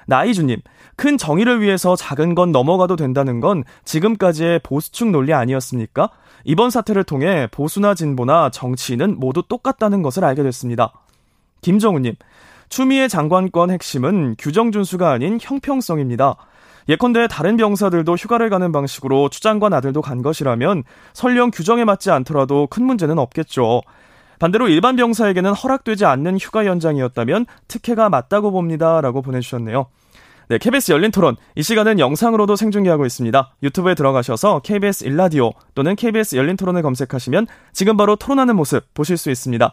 [0.07, 0.61] 나이주님,
[0.97, 6.11] 큰 정의를 위해서 작은 건 넘어가도 된다는 건 지금까지의 보수축 논리 아니었습니까?
[6.45, 10.93] 이번 사태를 통해 보수나 진보나 정치인은 모두 똑같다는 것을 알게 됐습니다.
[11.63, 12.15] 김정우님,
[12.69, 16.37] 추미애 장관권 핵심은 규정 준수가 아닌 형평성입니다.
[16.89, 22.67] 예컨대 다른 병사들도 휴가를 가는 방식으로 추 장관 아들도 간 것이라면 설령 규정에 맞지 않더라도
[22.67, 23.83] 큰 문제는 없겠죠.
[24.39, 29.01] 반대로 일반 병사에게는 허락되지 않는 휴가 연장이었다면 특혜가 맞다고 봅니다.
[29.01, 29.87] 라고 보내주셨네요.
[30.49, 31.37] 네, KBS 열린 토론.
[31.55, 33.55] 이 시간은 영상으로도 생중계하고 있습니다.
[33.63, 39.31] 유튜브에 들어가셔서 KBS 일라디오 또는 KBS 열린 토론을 검색하시면 지금 바로 토론하는 모습 보실 수
[39.31, 39.73] 있습니다.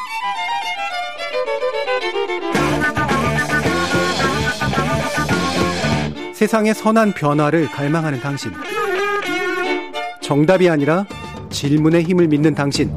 [6.41, 8.51] 세상의 선한 변화를 갈망하는 당신.
[10.21, 11.05] 정답이 아니라
[11.51, 12.89] 질문의 힘을 믿는 당신.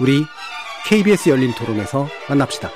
[0.00, 0.24] 우리
[0.86, 2.70] KBS 열린 토론에서 만납시다.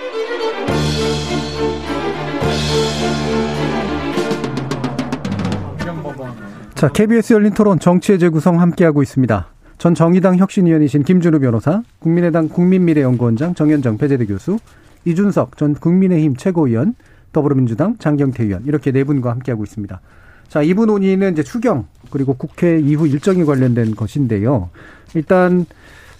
[6.74, 9.48] 자, KBS 열린 토론 정치의 재구성 함께하고 있습니다.
[9.78, 14.58] 전 정의당 혁신위원이신 김준우 변호사, 국민의당 국민미래연구원장 정현정 배재대 교수,
[15.06, 16.94] 이준석 전 국민의힘 최고위원,
[17.38, 20.00] 더불어민주당 장경태 의원 이렇게 네 분과 함께하고 있습니다.
[20.48, 24.70] 자, 이분 논의는 이제 추경 그리고 국회 이후 일정에 관련된 것인데요.
[25.14, 25.64] 일단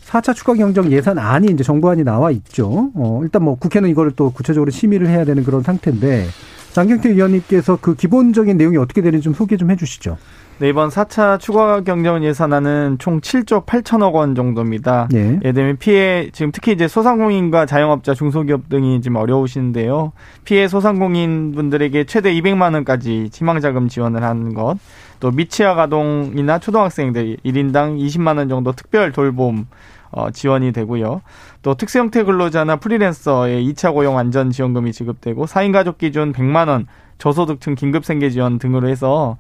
[0.06, 2.92] 4차 추가 경정 예산안이 이제 정부안이 나와 있죠.
[2.94, 6.26] 어, 일단 뭐 국회는 이거를 또 구체적으로 심의를 해야 되는 그런 상태인데
[6.72, 10.16] 장경태 의원님께서 그 기본적인 내용이 어떻게 되는지 좀 소개 좀 해주시죠.
[10.61, 15.06] 네, 이번 4차 추가 경정 예산안은 총 7조 8천억 원 정도입니다.
[15.14, 15.38] 예.
[15.40, 20.11] 예를 들면 피해 지금 특히 이제 소상공인과 자영업자, 중소기업 등이 지금 어려우신데요.
[20.44, 24.78] 피해 소상공인 분들에게 최대 200만 원까지 희망 자금 지원을 하는 것,
[25.20, 29.66] 또 미취학 아동이나 초등학생들 1인당 20만 원 정도 특별 돌봄
[30.11, 31.20] 어, 지원이 되고요.
[31.62, 36.86] 또 특수 형태 근로자나 프리랜서의 2차 고용 안전 지원금이 지급되고 4인 가족 기준 100만 원
[37.18, 39.36] 저소득층 긴급 생계 지원 등으로 해서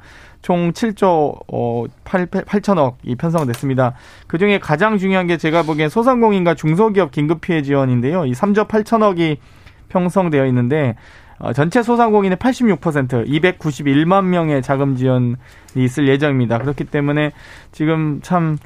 [0.48, 3.92] 총 7조 어 8, 8천억이 편성됐습니다.
[4.26, 8.24] 그 중에 가장 중요한 게 제가 보기엔 소상공인과 중소기업 긴급 피해 지원인데요.
[8.24, 9.36] 이 3조 8천억이
[9.90, 10.96] 편성되어 있는데
[11.38, 15.36] 어, 전체 소상공인의 86% 291만 명의 자금 지원이
[15.84, 16.58] 있을 예정입니다.
[16.58, 17.32] 그렇기 때문에
[17.72, 18.58] 지금 참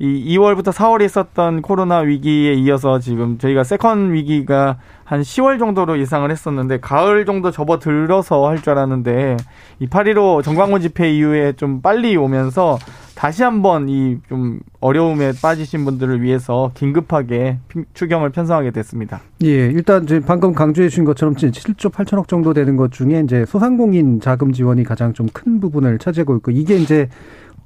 [0.00, 6.30] 이 2월부터 4월에 있었던 코로나 위기에 이어서 지금 저희가 second 위기가 한 10월 정도로 예상을
[6.30, 9.36] 했었는데 가을 정도 접어들어서 할 줄 알았는데
[9.80, 12.78] 이 8.15 정광훈 집회 이후에 좀 빨리 오면서
[13.16, 17.58] 다시 한번 이 좀 어려움에 빠지신 분들을 위해서 긴급하게
[17.94, 19.20] 추경을 편성하게 됐습니다.
[19.42, 24.20] 예, 일단 이제 방금 강조해 주신 것처럼 7조 8천억 정도 되는 것 중에 이제 소상공인
[24.20, 27.08] 자금 지원이 가장 좀 큰 부분을 차지하고 있고 이게 이제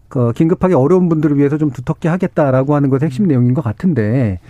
[0.08, 4.40] 그 긴급하게 어려운 분들을 위해서 좀 두텁게 하겠다라고 하는 것의 핵심 내용인 것 같은데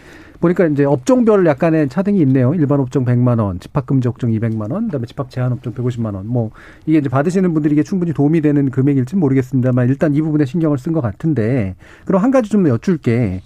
[0.40, 2.52] 보니까 이제 업종별 약간의 차등이 있네요.
[2.54, 6.26] 일반 업종 100만 원, 집합금지 업종 200만 원, 그다음에 집합 제한 업종 150만 원.
[6.26, 6.50] 뭐
[6.84, 11.00] 이게 이제 받으시는 분들에게 충분히 도움이 되는 금액일지 모르겠습니다만 일단 이 부분에 신경을 쓴 것
[11.00, 13.40] 같은데 그럼 한 가지 좀 여쭐 게.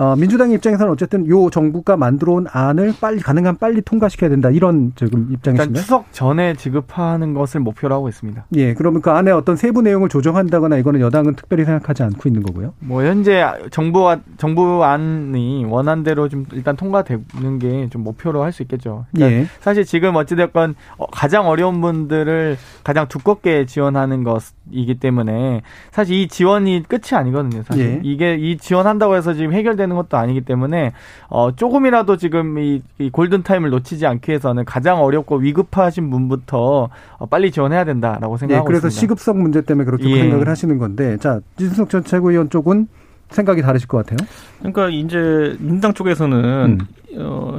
[0.00, 5.28] 어, 민주당 입장에서는 어쨌든 요 정부가 만들어온 안을 빨리 가능한 빨리 통과시켜야 된다 이런 지금
[5.30, 5.74] 입장이신가요?
[5.74, 8.46] 추석 전에 지급하는 것을 목표로 하고 있습니다.
[8.56, 12.72] 예, 그러면 그 안에 어떤 세부 내용을 조정한다거나 이거는 여당은 특별히 생각하지 않고 있는 거고요.
[12.78, 19.04] 뭐 현재 정부와 정부 안이 원안대로 좀 일단 통과되는 게 좀 목표로 할 수 있겠죠.
[19.12, 19.46] 그러니까 예.
[19.60, 26.84] 사실 지금 어찌됐건 어, 가장 어려운 분들을 가장 두껍게 지원하는 것이기 때문에 사실 이 지원이
[26.88, 27.62] 끝이 아니거든요.
[27.64, 28.00] 사실 예.
[28.02, 30.92] 이게 이 지원한다고 해서 지금 해결되는 것도 아니기 때문에
[31.28, 36.88] 어 조금이라도 지금 이, 이 골든 타임을 놓치지 않기 위해서는 가장 어렵고 위급하신 분부터
[37.18, 39.00] 어, 빨리 지원해야 된다라고 예, 생각하고 그래서 있습니다.
[39.00, 40.20] 시급성 문제 때문에 그렇게 예.
[40.20, 42.88] 생각을 하시는 건데, 자 이준석 전 최고위원 쪽은
[43.30, 44.26] 생각이 다르실 것 같아요.
[44.58, 47.18] 그러니까 이제 민당 쪽에서는 음.
[47.18, 47.58] 어,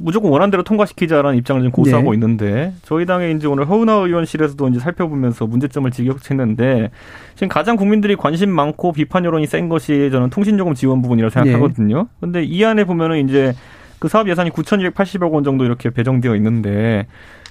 [0.00, 2.16] 무조건 원안대로 통과시키자라는 입장을 지금 고수하고 네.
[2.16, 6.90] 있는데 저희 당의 이제 오늘 허은하 의원실에서도 이제 살펴보면서 문제점을 지적했는데
[7.34, 12.08] 지금 가장 국민들이 관심 많고 비판 여론이 센 것이 저는 통신요금 지원 부분이라고 생각하거든요.
[12.20, 13.54] 근데 이 안에 보면은 이제
[13.98, 17.06] 그 사업 예산이 9,280억 원 정도 이렇게 배정되어 있는데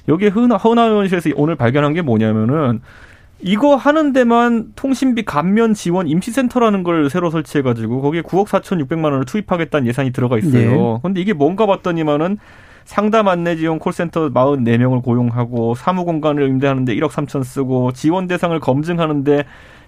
[0.07, 2.81] 여기에 허은하, 허은하 의원실에서 오늘 발견한 게 뭐냐면은
[3.39, 9.88] 이거 하는 데만 통신비 감면 지원 임시센터라는 걸 새로 설치해가지고 거기에 9억 4,600만 원을 투입하겠다는
[9.88, 10.99] 예산이 들어가 있어요.
[11.03, 12.38] 근데 이게 뭔가 봤더니만은
[12.85, 19.43] 상담 안내 지원 콜센터 44명을 고용하고 사무 공간을 임대하는데 1억 3천 쓰고 지원 대상을 검증하는데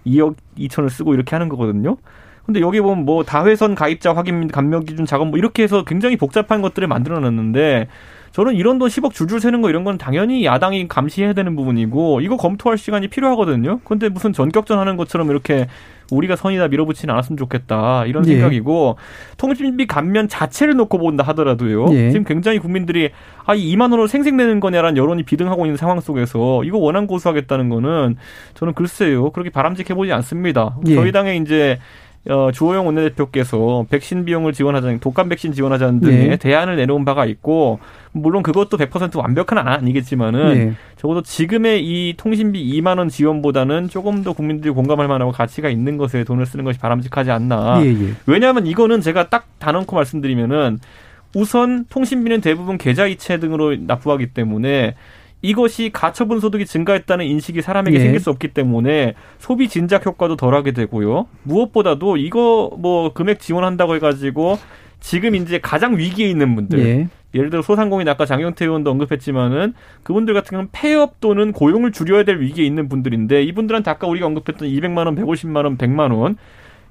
[0.05, 1.97] 2억 2천을 쓰고 이렇게 하는 거거든요.
[2.45, 6.17] 근데 여기 보면 뭐 다회선 가입자 확인 및 감면 기준 작업 뭐 이렇게 해서 굉장히
[6.17, 7.87] 복잡한 것들을 만들어 놨는데
[8.31, 12.37] 저는 이런 돈 10억 줄줄 세는 거 이런 건 당연히 야당이 감시해야 되는 부분이고 이거
[12.37, 13.79] 검토할 시간이 필요하거든요.
[13.83, 15.67] 근데 무슨 전격전 하는 것처럼 이렇게
[16.11, 18.33] 우리가 선이다 밀어붙이지 않았으면 좋겠다 이런 예.
[18.33, 18.97] 생각이고
[19.37, 21.87] 통신비 감면 자체를 놓고 본다 하더라도요.
[21.91, 22.11] 예.
[22.11, 23.11] 지금 굉장히 국민들이
[23.45, 28.17] 아이 2만 원으로 생색내는 거냐라는 여론이 비등하고 있는 상황 속에서 이거 원안 고수하겠다는 거는
[28.55, 30.77] 저는 글쎄요 그렇게 바람직해 보지 않습니다.
[30.87, 30.95] 예.
[30.95, 31.79] 저희 당에 이제
[32.27, 36.35] 어, 주호영 원내대표께서 백신 비용을 지원하자는 독감 백신 지원하자는 등의 네.
[36.35, 37.79] 대안을 내놓은 바가 있고
[38.11, 40.73] 물론 그것도 100% 완벽한 안 아니겠지만은 예.
[40.97, 46.23] 적어도 지금의 이 통신비 2만 원 지원보다는 조금 더 국민들이 공감할 만하고 가치가 있는 것에
[46.25, 47.81] 돈을 쓰는 것이 바람직하지 않나.
[47.83, 48.13] 예, 예.
[48.25, 50.79] 왜냐하면 이거는 제가 딱 다놓고 말씀드리면은
[51.35, 54.95] 우선 통신비는 대부분 계좌이체 등으로 납부하기 때문에
[55.41, 58.01] 이것이 가처분 소득이 증가했다는 인식이 사람에게 예.
[58.01, 61.27] 생길 수 없기 때문에 소비 진작 효과도 덜하게 되고요.
[61.43, 64.59] 무엇보다도 이거 뭐 금액 지원한다고 해가지고
[64.99, 67.07] 지금 이제 가장 위기에 있는 분들 예.
[67.33, 69.73] 예를 들어 소상공인 아까 장영태 의원도 언급했지만은
[70.03, 74.67] 그분들 같은 경우는 폐업 또는 고용을 줄여야 될 위기에 있는 분들인데 이분들한테 아까 우리가 언급했던
[74.67, 76.37] 200만 원, 150만 원, 100만 원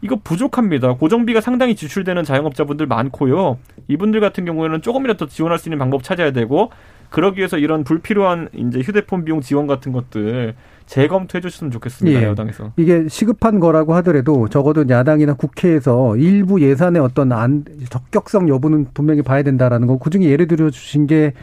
[0.00, 0.94] 이거 부족합니다.
[0.94, 3.58] 고정비가 상당히 지출되는 자영업자분들 많고요.
[3.88, 6.70] 이분들 같은 경우에는 조금이라도 더 지원할 수 있는 방법 찾아야 되고
[7.10, 10.54] 그러기 위해서 이런 불필요한 이제 휴대폰 비용 지원 같은 것들
[10.86, 12.20] 재검토해 주셨으면 좋겠습니다.
[12.20, 12.24] 예.
[12.24, 12.72] 여당에서.
[12.76, 19.42] 이게 시급한 거라고 하더라도 적어도 야당이나 국회에서 일부 예산의 어떤 안, 적격성 여부는 분명히 봐야
[19.42, 19.98] 된다라는 거.
[19.98, 21.34] 그 중에 예를 들어 주신 게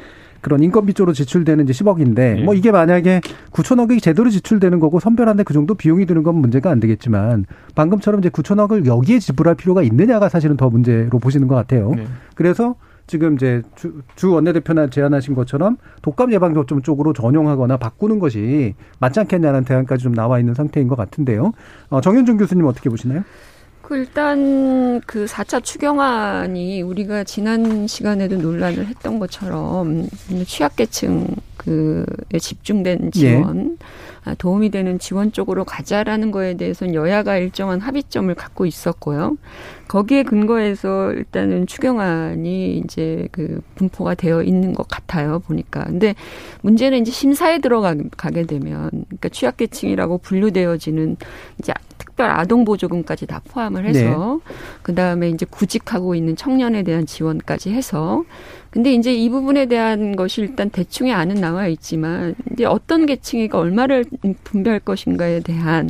[0.41, 2.43] 그런 인건비 쪽으로 지출되는 이제 10억인데 예.
[2.43, 6.79] 뭐 이게 만약에 9천억이 제대로 지출되는 거고 선별하는데 그 정도 비용이 드는 건 문제가 안
[6.79, 11.93] 되겠지만 방금처럼 이제 9천억을 여기에 지불할 필요가 있느냐가 사실은 더 문제로 보시는 것 같아요.
[11.95, 12.05] 네.
[12.35, 12.75] 그래서
[13.07, 19.63] 지금 이제 주, 주 원내대표나 제안하신 것처럼 독감 예방접종 쪽으로 전용하거나 바꾸는 것이 맞지 않겠냐는
[19.63, 21.53] 대안까지 좀 나와 있는 상태인 것 같은데요.
[21.89, 23.23] 어, 정현준 교수님 어떻게 보시나요?
[23.85, 30.07] 그 일단 그 4차 추경안이 우리가 지난 시간에도 논란을 했던 것처럼
[30.47, 31.27] 취약계층
[31.57, 33.85] 그에 집중된 지원 아,
[34.33, 39.37] 도움이 되는 지원 쪽으로 가자라는 거에 대해서는 여야가 일정한 합의점을 갖고 있었고요.
[39.87, 45.39] 거기에 근거해서 일단은 추경안이 이제 그 분포가 되어 있는 것 같아요.
[45.39, 45.83] 보니까.
[45.83, 46.15] 근데
[46.61, 51.17] 문제는 이제 심사에 들어가게 되면 그러니까 취약계층이라고 분류되어지는
[51.59, 54.39] 이제 특별 아동 보조금까지 다 포함을 해서
[54.81, 58.23] 그 다음에 이제 구직하고 있는 청년에 대한 지원까지 해서
[58.75, 64.03] 근데 이제 이 부분에 대한 것이 일단 대충의 안은 나와 있지만 이제 어떤 계층이가 얼마를
[64.43, 65.89] 분배할 것인가에 대한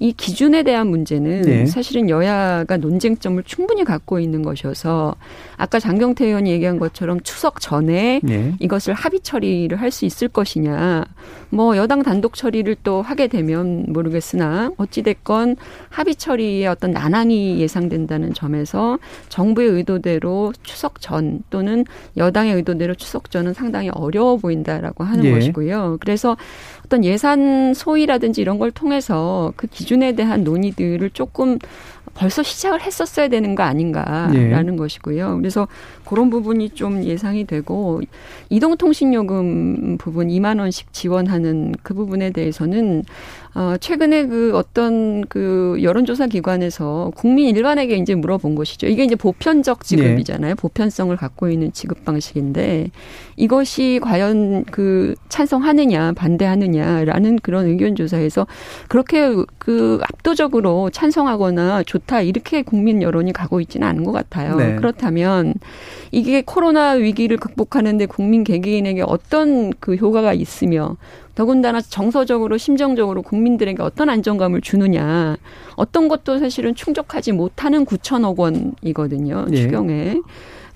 [0.00, 1.66] 이 기준에 대한 문제는 네.
[1.66, 5.14] 사실은 여야가 논쟁점을 충분히 갖고 있는 것이어서
[5.58, 8.54] 아까 장경태 의원이 얘기한 것처럼 추석 전에 네.
[8.58, 11.04] 이것을 합의 처리를 할 수 있을 것이냐.
[11.50, 15.56] 뭐 여당 단독 처리를 또 하게 되면 모르겠으나 어찌됐건
[15.88, 18.98] 합의 처리에 어떤 난항이 예상된다는 점에서
[19.28, 21.84] 정부의 의도대로 추석 전 또는
[22.16, 25.32] 여당의 의도대로 추석 전은 상당히 어려워 보인다라고 하는 예.
[25.32, 25.98] 것이고요.
[26.00, 26.36] 그래서
[26.90, 31.60] 어떤 예산 소위라든지 이런 걸 통해서 그 기준에 대한 논의들을 조금
[32.14, 35.36] 벌써 시작을 했었어야 되는 거 아닌가라는 것이고요.
[35.38, 35.68] 그래서
[36.04, 38.00] 그런 부분이 좀 예상이 되고
[38.50, 43.04] 이동통신요금 부분 2만 원씩 지원하는 그 부분에 대해서는
[43.54, 48.86] 어 최근에 그 어떤 그 여론조사 기관에서 국민 일반에게 이제 물어본 것이죠.
[48.86, 50.54] 이게 이제 보편적 지급이잖아요.
[50.54, 52.90] 보편성을 갖고 있는 지급 방식인데
[53.36, 58.46] 이것이 과연 그 찬성하느냐 반대하느냐라는 그런 의견 조사에서
[58.88, 64.56] 그렇게 그 압도적으로 찬성하거나 좋다 이렇게 국민 여론이 가고 있지는 않은 것 같아요.
[64.56, 64.76] 네.
[64.76, 65.54] 그렇다면
[66.10, 70.96] 이게 코로나 위기를 극복하는데 국민 개개인에게 어떤 그 효과가 있으며
[71.34, 75.36] 더군다나 정서적으로 심정적으로 국민들에게 어떤 안정감을 주느냐
[75.76, 79.56] 어떤 것도 사실은 충족하지 못하는 9천억 원이거든요 예.
[79.56, 80.20] 추경에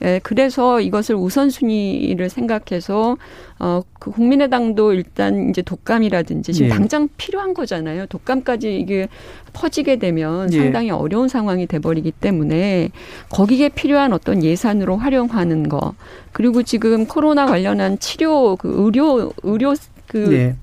[0.04, 3.16] 예, 그래서 이것을 우선순위를 생각해서
[3.58, 6.70] 어, 그 국민의당도 일단 이제 독감이라든지 지금 예.
[6.70, 8.06] 당장 필요한 거잖아요.
[8.06, 9.08] 독감까지 이게
[9.54, 10.58] 퍼지게 되면 예.
[10.58, 12.90] 상당히 어려운 상황이 돼버리기 때문에
[13.30, 15.94] 거기에 필요한 어떤 예산으로 활용하는 거
[16.32, 19.74] 그리고 지금 코로나 관련한 치료 그 의료 의료
[20.06, 20.56] 그 예.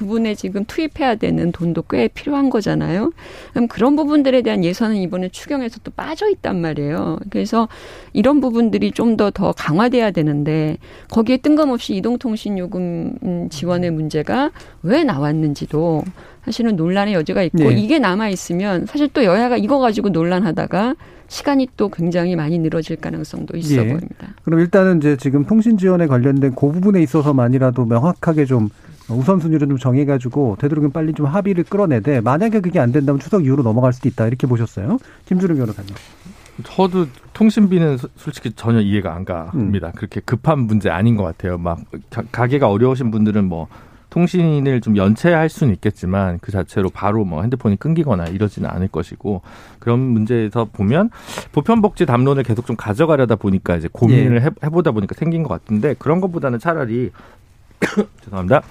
[0.00, 3.12] 부분에 지금 투입해야 되는 돈도 꽤 필요한 거잖아요.
[3.52, 7.18] 그럼 그런 부분들에 대한 예산은 이번에 추경에서 또 빠져 있단 말이에요.
[7.28, 7.68] 그래서
[8.14, 10.78] 이런 부분들이 좀 더더 강화돼야 되는데
[11.10, 14.50] 거기에 뜬금없이 이동통신 요금 음, 지원의 문제가
[14.82, 16.02] 왜 나왔는지도
[16.44, 17.74] 사실은 논란의 여지가 있고 네.
[17.74, 20.94] 이게 남아 있으면 사실 또 여야가 이거 가지고 논란하다가
[21.28, 23.86] 시간이 또 굉장히 많이 늘어질 가능성도 있어 예.
[23.86, 24.34] 보입니다.
[24.42, 28.70] 그럼 일단은 이제 지금 통신 지원에 관련된 그 부분에 있어서만이라도 명확하게 좀
[29.14, 33.92] 우선순위를 좀 정해가지고 되도록이면 빨리 좀 합의를 끌어내되 만약에 그게 안 된다면 추석 이후로 넘어갈
[33.92, 34.98] 수도 있다 이렇게 보셨어요.
[35.26, 35.94] 김주름 변호사님.
[36.64, 39.92] 저도 통신비는 소- 솔직히 전혀 이해가 안 갑니다.
[39.96, 41.56] 그렇게 급한 문제 아닌 것 같아요.
[41.58, 41.80] 막
[42.10, 43.66] 가- 가게가 어려우신 분들은 뭐
[44.10, 49.40] 통신을 좀 연체할 수는 있겠지만 그 자체로 바로 뭐 핸드폰이 끊기거나 이러지는 않을 것이고
[49.78, 51.10] 그런 문제에서 보면
[51.52, 56.20] 보편복지 담론을 계속 좀 가져가려다 보니까 이제 고민을 해, 해보다 보니까 생긴 것 같은데 그런
[56.20, 57.10] 것보다는 차라리
[58.24, 58.62] 죄송합니다.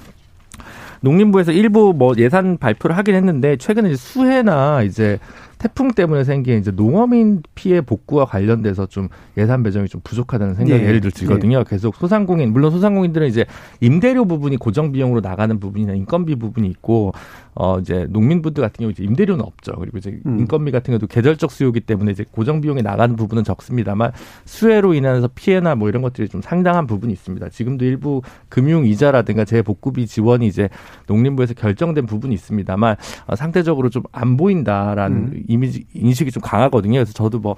[1.01, 5.19] 농림부에서 일부 뭐 예산 발표를 하긴 했는데 최근에 이제 수해나 이제
[5.59, 10.87] 태풍 때문에 생긴 이제 농어민 피해 복구와 관련돼서 좀 예산 배정이 좀 부족하다는 생각이 네.
[10.87, 11.65] 예를 들 들거든요.
[11.65, 13.45] 계속 소상공인 물론 소상공인들은 이제
[13.81, 17.11] 임대료 부분이 고정 비용으로 나가는 부분이나 인건비 부분이 있고
[17.59, 19.73] 어 이제 농민분들 같은 경우 이제 임대료는 없죠.
[19.79, 20.39] 그리고 이제 음.
[20.39, 24.11] 인건비 같은 경우도 계절적 수요이기 때문에 이제 고정 비용이 나가는 부분은 적습니다만
[24.45, 27.49] 수해로 인해서 피해나 뭐 이런 것들이 좀 상당한 부분이 있습니다.
[27.49, 30.69] 지금도 일부 금융 이자라든가 재복구비 지원이 이제
[31.07, 32.95] 농림부에서 결정된 부분이 있습니다만
[33.27, 35.43] 어, 상대적으로 좀 안 보인다라는 음.
[35.47, 36.93] 이미지 인식이 좀 강하거든요.
[36.99, 37.55] 그래서 저도 뭐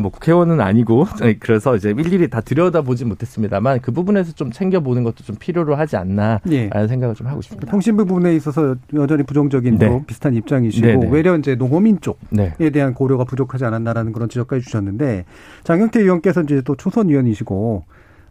[0.00, 1.06] 뭐 국회의원은 아니고
[1.40, 6.40] 그래서 이제 일일이 다 들여다보진 못했습니다만 그 부분에서 좀 챙겨보는 것도 좀 필요로 하지 않나라는
[6.50, 6.70] 예.
[6.88, 7.70] 생각을 좀 하고 싶습니다.
[7.70, 9.88] 통신부 부분에 있어서 여전히 부정적인 네.
[9.88, 11.08] 또 비슷한 입장이시고 네, 네.
[11.10, 12.70] 외려 이제 농어민 쪽에 네.
[12.70, 15.24] 대한 고려가 부족하지 않았나라는 그런 지적까지 주셨는데
[15.64, 17.84] 장영태 의원께서 이제 또 초선 의원이시고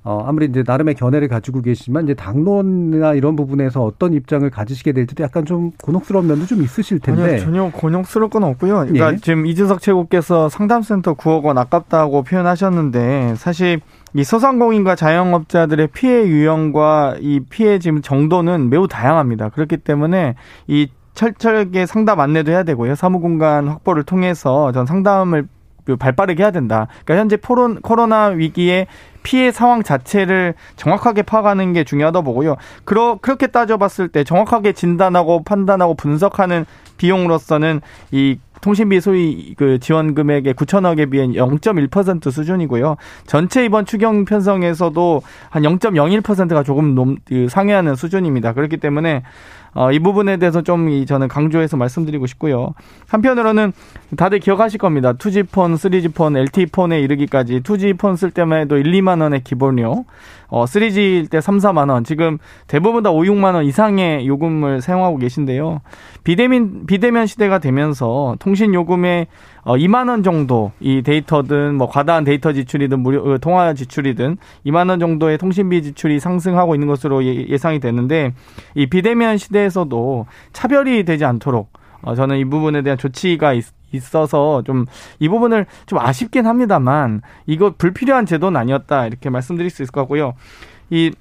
[0.03, 5.23] 어 아무리 이제 나름의 견해를 가지고 계시지만 이제 당론이나 이런 부분에서 어떤 입장을 가지시게 될지도
[5.23, 8.79] 약간 좀 곤혹스러운 면도 좀 있으실 텐데 아니요, 전혀 곤욕스러울 건 없고요.
[8.79, 9.17] 그러니까 예.
[9.17, 13.79] 지금 이준석 최고께서 상담센터 9억 원 아깝다고 표현하셨는데 사실
[14.15, 19.49] 이 소상공인과 자영업자들의 피해 유형과 이 피해 지금 정도는 매우 다양합니다.
[19.49, 20.33] 그렇기 때문에
[20.67, 22.95] 이 철저하게 상담 안내도 해야 되고요.
[22.95, 25.47] 사무공간 확보를 통해서 전 상담을
[25.99, 26.87] 발빠르게 해야 된다.
[27.03, 27.37] 그러니까 현재
[27.81, 28.87] 코로나 위기에
[29.23, 32.55] 피해 상황 자체를 정확하게 파악하는 게 중요하다 보고요.
[32.83, 36.65] 그러, 그렇게 따져봤을 때 정확하게 진단하고 판단하고 분석하는
[36.97, 42.97] 비용으로서는 이 통신비 소위 그 지원 금액의 9천억에 비해 0.1% 수준이고요.
[43.25, 48.53] 전체 이번 추경 편성에서도 한 0.01%가 조금 넘, 그 상회하는 수준입니다.
[48.53, 49.23] 그렇기 때문에
[49.73, 52.73] 어, 이 부분에 대해서 좀 저는 강조해서 말씀드리고 싶고요.
[53.07, 53.71] 한편으로는
[54.17, 55.13] 다들 기억하실 겁니다.
[55.13, 60.03] 2G폰, 3G폰, LTE폰에 이르기까지 2G폰 쓸 때만 해도 1, 2만 원의 기본료,
[60.51, 62.37] 어, 3G일 때 3, 4만 원, 지금
[62.67, 65.79] 대부분 다 5, 6만 원 이상의 요금을 사용하고 계신데요.
[66.25, 69.27] 비대면, 비대면 시대가 되면서 통신 요금의
[69.63, 74.89] 어, 2만 원 정도 이 데이터든 뭐 과다한 데이터 지출이든 무료 어, 통화 지출이든 2만
[74.89, 78.33] 원 정도의 통신비 지출이 상승하고 있는 것으로 예, 예상이 되는데
[78.75, 81.69] 이 비대면 시대에서도 차별이 되지 않도록
[82.01, 84.85] 어, 저는 이 부분에 대한 조치가 있, 있어서 좀
[85.19, 90.33] 이 부분을 좀 아쉽긴 합니다만 이거 불필요한 제도는 아니었다 이렇게 말씀드릴 수 있을 것 같고요.
[90.89, 91.11] 이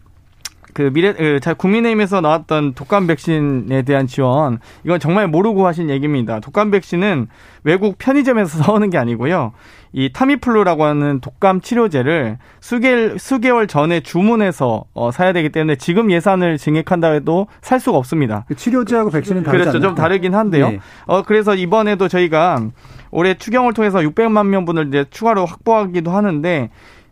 [0.75, 6.41] 그 미래 그 국민의힘에서 나왔던 독감 백신에 대한 지원 이건 정말 모르고 하신 얘기입니다.
[6.41, 7.29] 독감 백신은
[7.65, 9.53] 외국 편의점에서 사오는 게 아니고요.
[9.93, 16.59] 이 타미플루라고 하는 독감 치료제를 수개월 수개월 전에 주문해서 어, 사야 되기 때문에 지금 예산을
[16.59, 18.45] 증액한다 해도 살 수가 없습니다.
[18.47, 19.65] 그 치료제하고 백신은 다르죠.
[19.65, 19.81] 그렇죠.
[19.81, 20.71] 좀 다르긴 한데요.
[20.71, 20.81] 네.
[21.07, 22.69] 어 그래서 이번에도 저희가
[23.11, 26.71] 올해 추경을 통해서 600만 명분을 이제 추가로 확보하기도 하는데 어,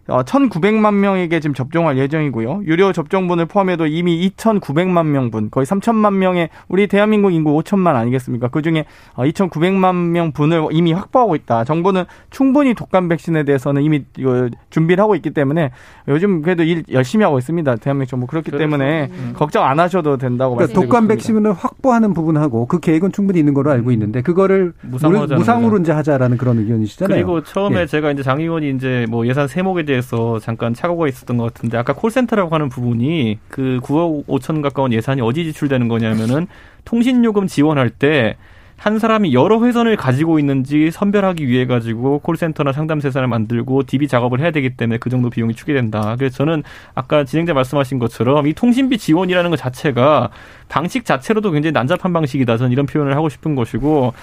[0.08, 2.62] 1,900만 명에게 지금 접종할 예정이고요.
[2.64, 8.48] 유료 접종분을 포함해도 이미 2,900만 명분, 거의 3천만 명의 우리 대한민국 인구 5천만 아니겠습니까?
[8.48, 8.86] 그 중에
[9.16, 11.64] 2,900만 어, 명 분을 이미 확보하고 있다.
[11.64, 15.70] 정부는 충분히 독감 백신에 대해서는 이미 이거 준비를 하고 있기 때문에
[16.08, 17.76] 요즘 그래도 일 열심히 하고 있습니다.
[17.76, 18.62] 대한민국 정부 그렇기 그렇죠.
[18.62, 19.32] 때문에 음.
[19.36, 23.92] 걱정 안 하셔도 된다고 그러니까 독감 백신을 확보하는 부분하고 그 계획은 충분히 있는 걸로 알고
[23.92, 27.14] 있는데 그거를 무상으로 이제 하자라는 그런 의견이시잖아요.
[27.14, 27.86] 그리고 처음에 예.
[27.86, 31.76] 제가 이제 장 의원이 이제 뭐 예산 세목에 대해 대해서 잠깐 착오가 있었던 것 같은데
[31.76, 36.46] 아까 콜센터라고 하는 부분이 그 9억 5천 가까운 예산이 어디 지출되는 거냐면은
[36.84, 38.36] 통신요금 지원할 때
[38.78, 44.52] 한 사람이 여러 회선을 가지고 있는지 선별하기 위해 가지고 콜센터나 상담세산을 만들고 DB 작업을 해야
[44.52, 46.14] 되기 때문에 그 정도 비용이 추계된다.
[46.16, 46.62] 그래서 저는
[46.94, 50.30] 아까 진행자 말씀하신 것처럼 이 통신비 지원이라는 것 자체가
[50.68, 52.56] 방식 자체로도 굉장히 난잡한 방식이다.
[52.56, 54.14] 저는 이런 표현을 하고 싶은 것이고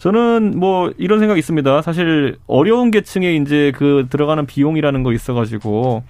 [0.00, 1.82] 저는 뭐 이런 생각이 있습니다.
[1.82, 6.02] 사실 어려운 계층에 이제 그 들어가는 비용이라는 거 있어가지고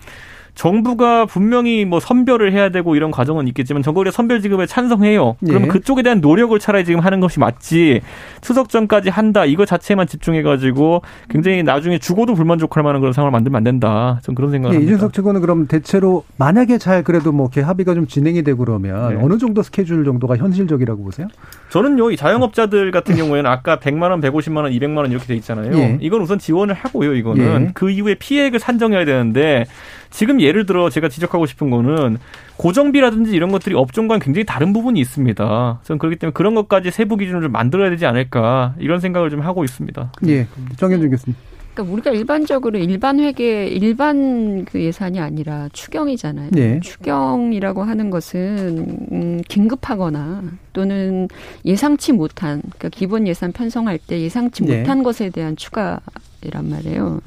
[0.54, 5.36] 정부가 분명히 뭐 선별을 해야 되고 이런 과정은 있겠지만 정부의 선별 지급에 찬성해요.
[5.44, 5.66] 그럼 예.
[5.66, 8.00] 그쪽에 대한 노력을 차라리 지금 하는 것이 맞지.
[8.40, 13.56] 추석 전까지 한다 이거 자체만 집중해 가지고 굉장히 나중에 죽어도 불만족할 만한 그런 상황을 만들면
[13.56, 14.20] 안 된다.
[14.22, 14.92] 전 그런 생각을 예, 합니다.
[14.92, 19.20] 이준석 측원은 그럼 대체로 만약에 잘 그래도 뭐 이렇게 합의가 좀 진행이 되고 그러면 네.
[19.20, 21.26] 어느 정도 스케줄 정도가 현실적이라고 보세요?
[21.70, 25.72] 저는요, 이 자영업자들 같은 경우에는 아까 100만 원, 150만 원, 200만 원 이렇게 돼 있잖아요.
[25.78, 25.98] 예.
[26.00, 27.66] 이건 우선 지원을 하고요, 이거는.
[27.66, 27.70] 예.
[27.74, 29.64] 그 이후에 피해액을 산정해야 되는데
[30.10, 32.18] 지금 예를 들어 제가 지적하고 싶은 거는
[32.56, 35.80] 고정비라든지 이런 것들이 업종과는 굉장히 다른 부분이 있습니다.
[35.84, 39.64] 저는 그렇기 때문에 그런 것까지 세부 기준을 좀 만들어야 되지 않을까 이런 생각을 좀 하고
[39.64, 40.12] 있습니다.
[40.26, 40.46] 예.
[40.76, 41.36] 정현준 교수님.
[41.74, 46.50] 그러니까 우리가 일반적으로 일반 회계 일반 그 예산이 아니라 추경이잖아요.
[46.52, 46.80] 네.
[46.80, 50.42] 추경이라고 하는 것은 음, 긴급하거나
[50.72, 51.28] 또는
[51.64, 54.80] 예상치 못한 그러니까 기본 예산 편성할 때 예상치 네.
[54.80, 57.20] 못한 것에 대한 추가이란 말이에요.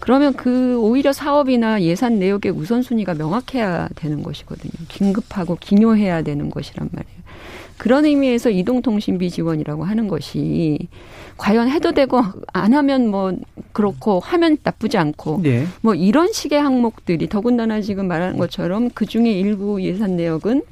[0.00, 4.72] 그러면 그 오히려 사업이나 예산 내역의 우선순위가 명확해야 되는 것이거든요.
[4.88, 7.13] 긴급하고 기묘해야 되는 것이란 말이에요.
[7.78, 10.88] 그런 의미에서 이동통신비 지원이라고 하는 것이
[11.36, 12.20] 과연 해도 되고
[12.52, 13.32] 안 하면 뭐
[13.72, 15.66] 그렇고 하면 나쁘지 않고 네.
[15.80, 20.62] 뭐 이런 식의 항목들이 더군다나 지금 말하는 것처럼 그 중에 일부 예산 내역은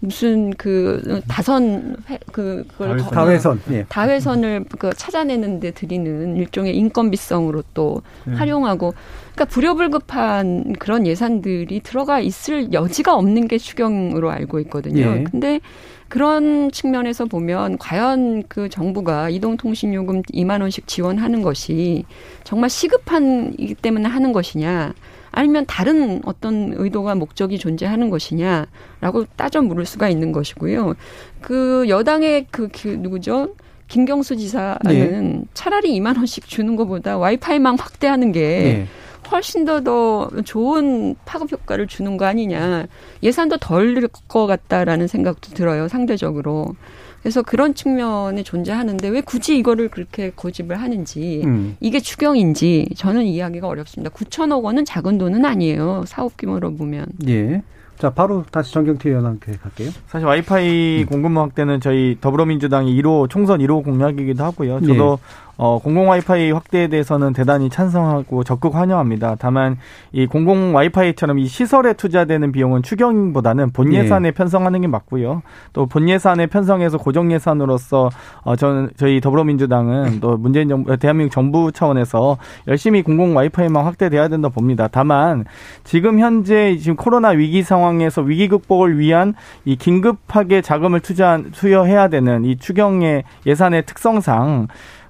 [0.00, 1.96] 무슨 그 다선
[2.32, 3.84] 그 그걸 다회선 예.
[3.88, 8.32] 다회선을 그 찾아내는데 드리는 일종의 인건비성으로 또 예.
[8.32, 8.94] 활용하고
[9.34, 15.00] 그러니까 불효불급한 그런 예산들이 들어가 있을 여지가 없는 게 추경으로 알고 있거든요.
[15.00, 15.24] 예.
[15.30, 15.60] 근데
[16.08, 22.04] 그런 측면에서 보면 과연 그 정부가 이동통신요금 2만 원씩 지원하는 것이
[22.44, 24.94] 정말 시급한이기 때문에 하는 것이냐
[25.36, 30.94] 아니면 다른 어떤 의도가 목적이 존재하는 것이냐라고 따져 물을 수가 있는 것이고요.
[31.42, 33.54] 그 여당의 그, 그 누구죠?
[33.88, 35.42] 김경수 지사는 네.
[35.52, 38.86] 차라리 2만 원씩 주는 것보다 와이파이망 확대하는 게 네.
[39.30, 42.86] 훨씬 더 더 좋은 파급 효과를 주는 거 아니냐.
[43.22, 45.88] 예산도 덜 들 것 같다라는 생각도 들어요.
[45.88, 46.74] 상대적으로.
[47.22, 51.76] 그래서 그런 측면이 존재하는데 왜 굳이 이거를 그렇게 고집을 하는지 음.
[51.80, 54.14] 이게 추경인지 저는 이해하기가 어렵습니다.
[54.14, 56.04] 9천억 원은 작은 돈은 아니에요.
[56.06, 57.06] 사업 규모로 보면.
[57.28, 57.62] 예.
[57.98, 59.90] 자, 바로 다시 정경태 의원한테 갈게요.
[60.06, 61.06] 사실 와이파이 음.
[61.06, 64.80] 공급망 확대는 저희 더불어민주당이 1호 총선 1호 공약이기도 하고요.
[64.82, 65.18] 저도
[65.58, 69.36] 어, 공공 와이파이 확대에 대해서는 대단히 찬성하고 적극 환영합니다.
[69.38, 69.78] 다만
[70.12, 73.98] 이 공공 와이파이처럼 이 시설에 투자되는 비용은 추경보다는 본 예.
[74.00, 75.42] 예산에 편성하는 게 맞고요.
[75.72, 78.10] 또 본 예산에 편성해서 고정 예산으로서
[78.42, 82.36] 어, 저는 저희 더불어민주당은 또 문재인 정부 대한민국 정부 차원에서
[82.68, 84.88] 열심히 공공 와이파이만 확대돼야 된다 봅니다.
[84.90, 85.44] 다만
[85.84, 89.34] 지금 현재 지금 코로나 위기 상황에서 위기 극복을 위한
[89.64, 94.68] 이 긴급하게 자금을 투자 투여해야 되는 이 추경의 예산의 특성상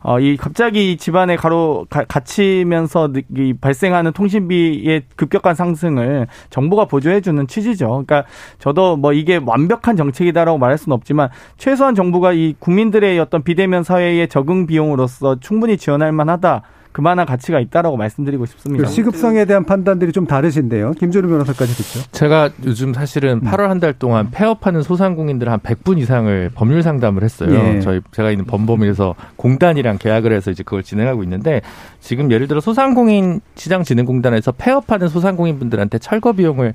[0.09, 7.45] 어, 이 갑자기 집안에 가로 가, 갇히면서 느- 이 발생하는 통신비의 급격한 상승을 정부가 보조해주는
[7.49, 7.89] 취지죠.
[7.89, 8.23] 그러니까
[8.61, 14.29] 저도 뭐 이게 완벽한 정책이다라고 말할 수는 없지만 최소한 정부가 이 국민들의 어떤 비대면 사회의
[14.29, 16.63] 적응 비용으로서 충분히 지원할 만하다.
[16.97, 18.87] 그만한 가치가 있다라고 말씀드리고 싶습니다.
[18.87, 20.93] 그 시급성에 대한 판단들이 좀 다르신데요.
[20.93, 22.01] 김준우 변호사까지 듣죠.
[22.11, 23.51] 제가 요즘 사실은 음.
[23.51, 27.51] 8월 한 달 동안 폐업하는 소상공인들 한 100분 이상을 법률 상담을 했어요.
[27.55, 27.81] 예.
[27.81, 31.61] 저희 제가 있는 범범에서 공단이랑 계약을 해서 이제 그걸 진행하고 있는데
[32.01, 36.73] 지금 예를 들어 소상공인 시장진흥공단에서 폐업하는 소상공인 분들한테 철거 비용을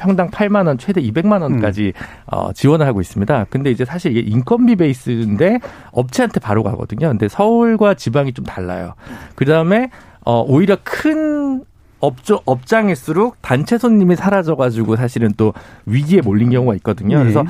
[0.00, 1.92] 평당 8만 원, 최대 200만 원까지
[2.26, 3.46] 어, 지원을 하고 있습니다.
[3.50, 5.58] 근데 이제 사실 이게 인건비 베이스인데
[5.92, 7.08] 업체한테 바로 가거든요.
[7.08, 8.94] 근데 서울과 지방이 좀 달라요.
[9.34, 9.90] 그다음에
[10.24, 11.64] 어, 오히려 큰
[12.00, 15.52] 업조, 업장일수록 단체 손님이 사라져가지고 사실은 또
[15.86, 17.18] 위기에 몰린 경우가 있거든요.
[17.18, 17.24] 네.
[17.24, 17.44] 그래서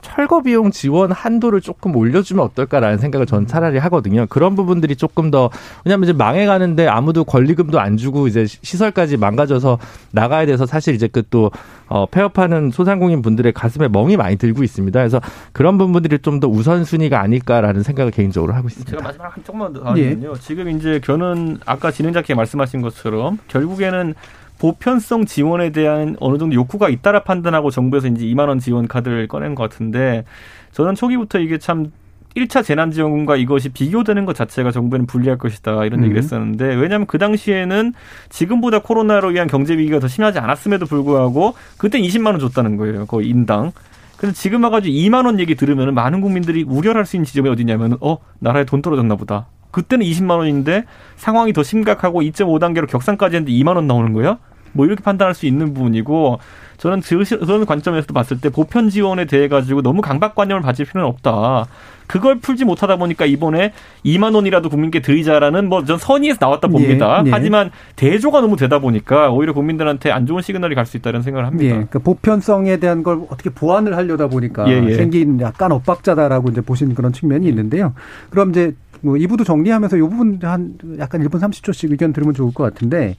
[0.00, 4.26] 철거 비용 지원 한도를 조금 올려주면 어떨까라는 생각을 저는 차라리 하거든요.
[4.28, 5.50] 그런 부분들이 조금 더
[5.84, 9.78] 왜냐하면 이제 망해가는데 아무도 권리금도 안 주고 이제 시설까지 망가져서
[10.12, 11.50] 나가야 돼서 사실 이제 그또
[11.88, 14.98] 어, 폐업하는 소상공인 분들의 가슴에 멍이 많이 들고 있습니다.
[14.98, 15.20] 그래서
[15.52, 18.90] 그런 부분들이 좀 더 우선순위가 아닐까라는 생각을 개인적으로 하고 있습니다.
[18.90, 20.34] 제가 마지막 한 조금만 더 하면요.
[20.36, 24.14] 지금 이제 견은 아까 진행자께 말씀하신 것처럼 결국에는
[24.58, 29.54] 보편성 지원에 대한 어느 정도 욕구가 있다라 판단하고 정부에서 이제 2만 원 지원 카드를 꺼낸
[29.54, 30.24] 것 같은데
[30.72, 31.92] 저는 초기부터 이게 참
[32.36, 36.22] 1차 재난지원금과 이것이 비교되는 것 자체가 정부에는 불리할 것이다 이런 얘기를 음.
[36.22, 37.94] 했었는데 왜냐하면 그 당시에는
[38.28, 43.28] 지금보다 코로나로 인한 경제 위기가 더 심하지 않았음에도 불구하고 그때 20만 원 줬다는 거예요 거의
[43.28, 43.72] 인당
[44.16, 48.18] 근데 지금 와가지고 2만 원 얘기 들으면 많은 국민들이 우려할 수 있는 지점이 어디냐면 어
[48.38, 49.46] 나라에 돈 떨어졌나 보다.
[49.70, 50.84] 그때는 20만 원인데
[51.16, 54.38] 상황이 더 심각하고 2.5단계로 격상까지 했는데 2만 원 나오는 거야?
[54.72, 56.38] 뭐 이렇게 판단할 수 있는 부분이고
[56.78, 61.66] 저는 그- 그런 관점에서 봤을 때 보편 지원에 대해 가지고 너무 강박관념을 가질 필요는 없다.
[62.06, 63.72] 그걸 풀지 못하다 보니까 이번에
[64.04, 67.22] 2만 원이라도 국민께 드리자라는 뭐 전 선의에서 나왔다 봅니다.
[67.24, 67.30] 예, 예.
[67.32, 71.48] 하지만 대조가 너무 되다 보니까 오히려 국민들한테 안 좋은 시그널이 갈 수 있다는 생각을 예,
[71.48, 71.70] 합니다.
[71.74, 74.94] 그러니까 보편성에 대한 걸 어떻게 보완을 하려다 보니까 예, 예.
[74.94, 77.92] 생긴 약간 엇박자다라고 이제 보시는 그런 측면이 있는데요.
[78.30, 82.62] 그럼 이제 뭐 2부도 정리하면서 이 부분 한 약간 1분 30초씩 의견 들으면 좋을 것
[82.62, 83.16] 같은데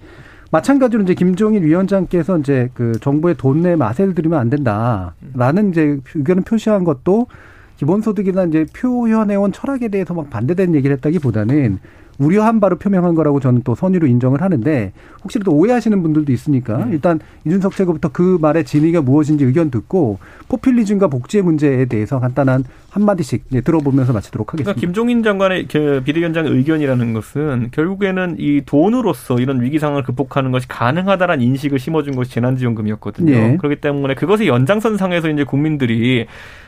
[0.52, 6.84] 마찬가지로 이제 김종인 위원장께서 이제 그 정부의 돈내 맛을 들이면 안 된다라는 이제 의견을 표시한
[6.84, 7.28] 것도
[7.78, 11.80] 기본소득이나 이제 표현해온 철학에 대해서 막 반대되는 얘기를 했다기보다는
[12.18, 14.92] 우려한 바로 표명한 거라고 저는 또 선의로 인정을 하는데
[15.24, 21.44] 혹시라도 오해하시는 분들도 있으니까 일단 이준석 최고부터 그 말의 진위가 무엇인지 의견 듣고 포퓰리즘과 복지의
[21.44, 24.88] 문제에 대해서 간단한 한마디씩 들어보면서 마치도록 그러니까 하겠습니다.
[24.88, 31.44] 김종인 장관의 그 비대위원장의 의견이라는 것은 결국에는 이 돈으로서 이런 위기 상황을 극복하는 것이 가능하다라는
[31.44, 33.34] 인식을 심어준 것이 재난지원금이었거든요.
[33.34, 33.58] 예.
[33.58, 36.26] 그렇기 때문에 그것의 연장선상에서 이제 국민들이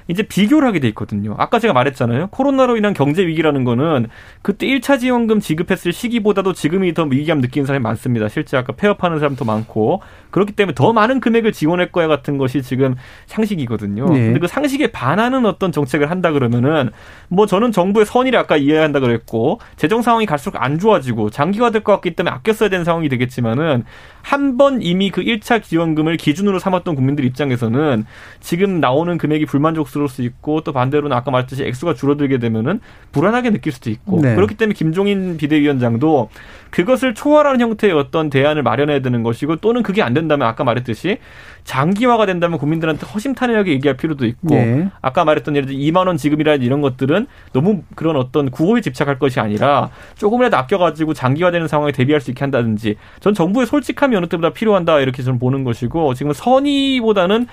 [0.08, 1.36] 이제 비교를 하게 돼 있거든요.
[1.38, 2.28] 아까 제가 말했잖아요.
[2.32, 4.08] 코로나로 인한 경제 위기라는 거는
[4.41, 8.30] 그때 1차 지원금 지급했을 시기보다도 지금이 더 위기감 느끼는 사람이 많습니다.
[8.30, 12.96] 실제 아까 폐업하는 사람도 많고 그렇기 때문에 더 많은 금액을 지원할 거야 같은 것이 지금
[13.28, 14.06] 상식이거든요.
[14.10, 14.26] 네.
[14.26, 16.92] 근데 그 상식에 반하는 어떤 정책을 한다 그러면은
[17.28, 22.16] 뭐 저는 정부의 선의를 아까 이해한다 그랬고 재정 상황이 갈수록 안 좋아지고 장기화될 것 같기
[22.16, 23.86] 때문에 아껴 써야 되는 상황이 되겠지만은
[24.22, 28.05] 한 번 이미 그 1차 지원금을 기준으로 삼았던 국민들 입장에서는
[28.41, 32.80] 지금 나오는 금액이 불만족스러울 수 있고 또 반대로는 아까 말했듯이 액수가 줄어들게 되면은
[33.11, 34.36] 불안하게 느낄 수도 있고 네.
[34.36, 36.30] 그렇기 때문에 김종인 비대위원장도
[36.70, 41.17] 그것을 초월하는 형태의 어떤 대안을 마련해야 되는 것이고 또는 그게 안 된다면 아까 말했듯이
[41.63, 44.89] 장기화가 된다면 국민들한테 허심탄회하게 얘기할 필요도 있고 네.
[45.01, 49.39] 아까 말했던 예를 들어 2만 원 지급이라든지 이런 것들은 너무 그런 어떤 구호에 집착할 것이
[49.39, 54.99] 아니라 조금이라도 아껴가지고 장기화되는 상황에 대비할 수 있게 한다든지 전 정부의 솔직함이 어느 때보다 필요한다
[54.99, 57.47] 이렇게 저는 보는 것이고 지금 선의보다는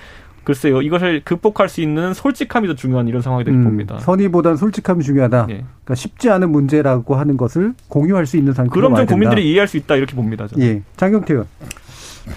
[0.47, 3.99] 글쎄요, 이것을 극복할 수 있는 솔직함이 더 중요한 이런 상황이 될 음, 겁니다.
[3.99, 5.47] 선의보단 솔직함이 중요하다.
[5.49, 5.53] 예.
[5.55, 9.51] 그러니까 쉽지 않은 문제라고 하는 것을 공유할 수 있는 상태로 그럼 와야 좀 국민들이 된다.
[9.51, 10.47] 이해할 수 있다 이렇게 봅니다.
[10.47, 10.65] 저는.
[10.65, 11.47] 예, 장경태 의원.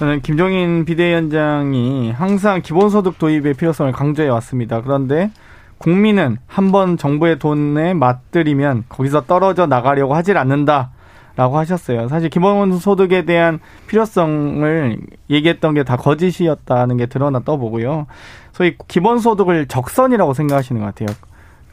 [0.01, 4.83] 저는 김종인 비대위원장이 항상 기본소득 도입의 필요성을 강조해 왔습니다.
[4.83, 5.31] 그런데
[5.79, 10.91] 국민은 한번 정부의 돈에 맞들이면 거기서 떨어져 나가려고 하질 않는다.
[11.37, 12.09] 라고 하셨어요.
[12.09, 14.99] 사실 기본 소득에 대한 필요성을
[15.31, 18.07] 얘기했던 게 다 거짓이었다는 게 드러났다 보고요.
[18.53, 21.17] 소위 기본 소득을 적선이라고 생각하시는 것 같아요.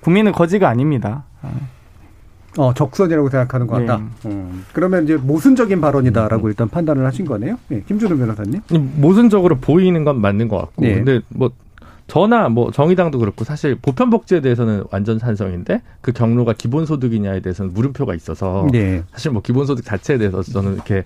[0.02, 1.24] 국민은 거지가 아닙니다.
[2.58, 4.02] 어, 적선이라고 생각하는 것 같다.
[4.26, 4.30] 예.
[4.30, 7.58] 음, 그러면 이제 모순적인 발언이다라고 일단 판단을 하신 거네요.
[7.72, 8.62] 예, 김준호 변호사님.
[8.96, 10.96] 모순적으로 보이는 건 맞는 것 같고 네.
[10.96, 11.52] 근데 뭐
[12.08, 18.66] 저나 뭐 정의당도 그렇고 사실 보편복지에 대해서는 완전 찬성인데 그 경로가 기본소득이냐에 대해서는 물음표가 있어서
[18.72, 19.04] 네.
[19.12, 21.04] 사실 뭐 기본소득 자체에 대해서 저는 이렇게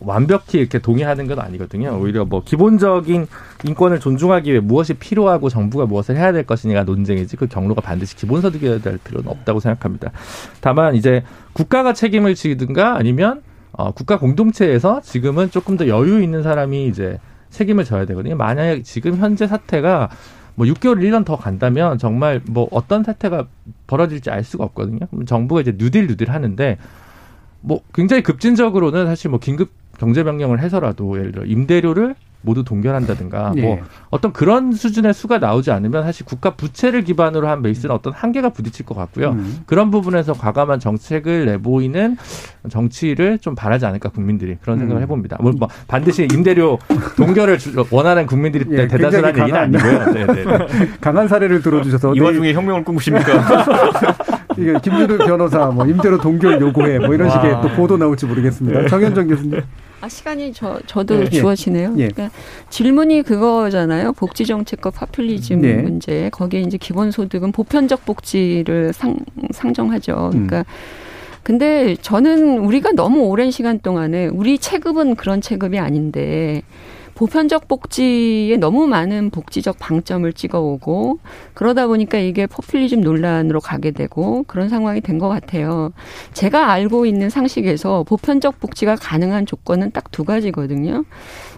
[0.00, 1.98] 완벽히 이렇게 동의하는 건 아니거든요.
[2.00, 3.26] 오히려 뭐 기본적인
[3.64, 8.80] 인권을 존중하기 위해 무엇이 필요하고 정부가 무엇을 해야 될 것이냐가 논쟁이지 그 경로가 반드시 기본소득이어야
[8.80, 10.10] 될 필요는 없다고 생각합니다.
[10.60, 11.22] 다만 이제
[11.52, 17.18] 국가가 책임을 지든가 아니면 어, 국가 공동체에서 지금은 조금 더 여유 있는 사람이 이제
[17.56, 18.36] 책임을 져야 되거든요.
[18.36, 20.10] 만약에 지금 현재 사태가
[20.54, 23.46] 뭐 6개월, 1년 더 간다면 정말 뭐 어떤 사태가
[23.86, 25.00] 벌어질지 알 수가 없거든요.
[25.10, 26.78] 그럼 정부가 이제 뉴딜 뉴딜 하는데
[27.60, 33.62] 뭐 굉장히 급진적으로는 사실 뭐 긴급 경제 명령을 해서라도 예를 들어 임대료를 모두 동결한다든가 예.
[33.62, 33.78] 뭐
[34.10, 38.86] 어떤 그런 수준의 수가 나오지 않으면 사실 국가 부채를 기반으로 한 베이스는 어떤 한계가 부딪힐
[38.86, 39.30] 것 같고요.
[39.30, 39.62] 음.
[39.66, 42.16] 그런 부분에서 과감한 정책을 내보이는
[42.68, 45.02] 정치를 좀 바라지 않을까 국민들이 그런 생각을 음.
[45.02, 45.38] 해봅니다.
[45.40, 46.78] 뭐, 뭐 반드시 임대료
[47.16, 50.12] 동결을 주- 원하는 국민들이 예, 대다수라는 얘기는 강한- 아니고요.
[50.14, 50.88] 네, 네.
[51.00, 53.64] 강한 사례를 들어주셔서 이 네, 와중에 혁명을 꿈꾸십니까?
[54.56, 57.34] 이게 김준호 변호사 뭐 임대료 동결 요구해 뭐 이런 와.
[57.34, 58.86] 식의 또 보도 나올지 모르겠습니다.
[58.88, 59.60] 정현정 교수님.
[60.06, 61.30] 아, 시간이 저, 저도 예.
[61.30, 61.94] 주어지네요.
[61.98, 62.08] 예.
[62.08, 62.30] 그러니까
[62.70, 64.12] 질문이 그거잖아요.
[64.12, 65.74] 복지정책과 파퓰리즘 네.
[65.74, 66.30] 문제.
[66.30, 69.16] 거기에 이제 기본소득은 보편적 복지를 상,
[69.50, 70.30] 상정하죠.
[70.32, 70.46] 음.
[70.46, 70.64] 그러니까
[71.42, 76.62] 근데 저는 우리가 너무 오랜 시간 동안에 우리 체급은 그런 체급이 아닌데
[77.16, 81.18] 보편적 복지에 너무 많은 복지적 방점을 찍어오고
[81.54, 85.92] 그러다 보니까 이게 포퓰리즘 논란으로 가게 되고 그런 상황이 된 것 같아요.
[86.34, 91.04] 제가 알고 있는 상식에서 보편적 복지가 가능한 조건은 딱 두 가지거든요.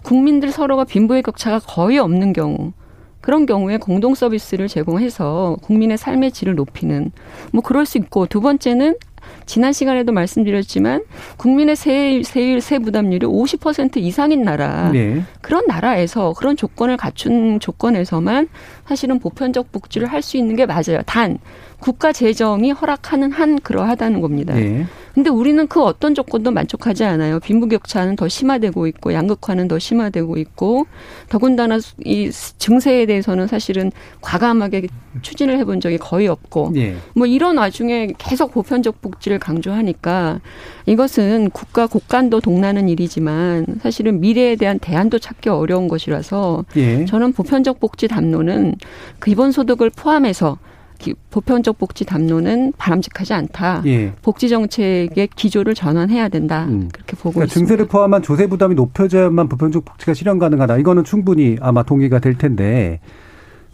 [0.05, 2.73] 국민들 서로가 빈부의 격차가 거의 없는 경우.
[3.21, 7.11] 그런 경우에 공동 서비스를 제공해서 국민의 삶의 질을 높이는
[7.53, 8.95] 뭐 그럴 수 있고 두 번째는
[9.49, 11.05] 지난 시간에도 말씀드렸지만
[11.39, 15.23] 국민의 세일 세일 세 부담률이 50% 이상인 나라 네.
[15.41, 18.49] 그런 나라에서 그런 조건을 갖춘 조건에서만
[18.87, 21.01] 사실은 보편적 복지를 할 수 있는 게 맞아요.
[21.07, 21.39] 단
[21.81, 24.55] 국가 재정이 허락하는 한 그러하다는 겁니다.
[24.55, 24.85] 네.
[25.15, 27.41] 근데 우리는 그 어떤 조건도 만족하지 않아요.
[27.41, 30.87] 빈부격차는 더 심화되고 있고 양극화는 더 심화되고 있고
[31.29, 34.87] 더군다나 이 증세에 대해서는 사실은 과감하게
[35.23, 36.95] 추진을 해본 적이 거의 없고 예.
[37.17, 40.41] 뭐 이런 와중에 계속 보편적 복지를 강조하니까
[40.87, 47.05] 이것은 국가 곳간도 동나는 일이지만 사실은 미래에 대한 대안도 찾기 어려운 것이라서 예.
[47.07, 48.77] 저는 보편적 복지 담론은
[49.25, 50.68] 기본소득을 포함해서 기-
[51.31, 53.83] 보편적 복지 담론은 바람직하지 않다.
[53.87, 54.13] 예.
[54.23, 56.67] 복지 정책의 기조를 전환해야 된다.
[56.69, 56.89] 음.
[56.93, 57.69] 그렇게 보고 그러니까 있습니다.
[57.69, 60.79] 증세를 포함한 조세 부담이 높여져야만 보편적 복지가 실현 가능하다.
[60.79, 63.01] 이거는 충분히 아마 동의가 될 텐데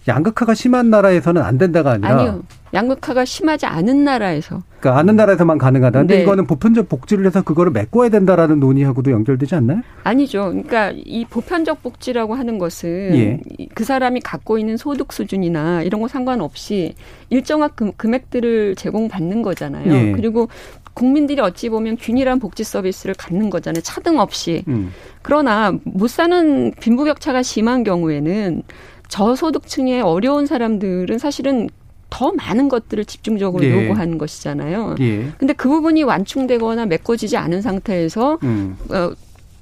[0.06, 2.42] 양극화가 심한 나라에서는 안 된다가 아니라 아니요.
[2.74, 6.00] 양극화가 심하지 않은 나라에서 그러니까 아는 나라에서만 가능하다.
[6.00, 6.22] 근데 네.
[6.22, 9.80] 이거는 보편적 복지를 해서 그거를 메꿔야 된다라는 논의하고도 연결되지 않나요?
[10.02, 10.46] 아니죠.
[10.48, 13.40] 그러니까 이 보편적 복지라고 하는 것은 예.
[13.58, 16.94] 이- 그 사람이 갖고 있는 소득 수준이나 이런 거 상관없이
[17.30, 19.92] 일정한 금, 금액들을 제공받는 거잖아요.
[19.92, 20.12] 예.
[20.12, 20.48] 그리고
[20.94, 23.82] 국민들이 어찌 보면 균일한 복지 서비스를 갖는 거잖아요.
[23.82, 24.64] 차등 없이.
[24.68, 24.90] 음.
[25.22, 28.62] 그러나 못 사는 빈부격차가 심한 경우에는
[29.08, 31.68] 저소득층의 어려운 사람들은 사실은
[32.10, 33.72] 더 많은 것들을 집중적으로 예.
[33.72, 34.96] 요구하는 것이잖아요.
[35.00, 35.28] 예.
[35.38, 38.76] 근데 그 부분이 완충되거나 메꿔지지 않은 상태에서 음.
[38.90, 39.10] 어,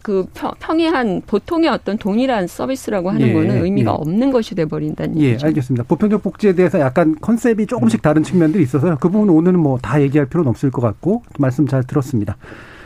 [0.03, 3.95] 그 평, 평이한 보통의 어떤 동일한 서비스라고 하는 예, 거는 의미가 예.
[3.95, 5.47] 없는 것이 돼버린다는 예, 얘기죠.
[5.47, 5.85] 알겠습니다.
[5.85, 8.99] 보편적 복지에 대해서 약간 컨셉이 조금씩 다른 측면들이 있어서요.
[9.01, 12.37] 그 부분 오늘은 뭐 다 얘기할 필요는 없을 것 같고 말씀 잘 들었습니다.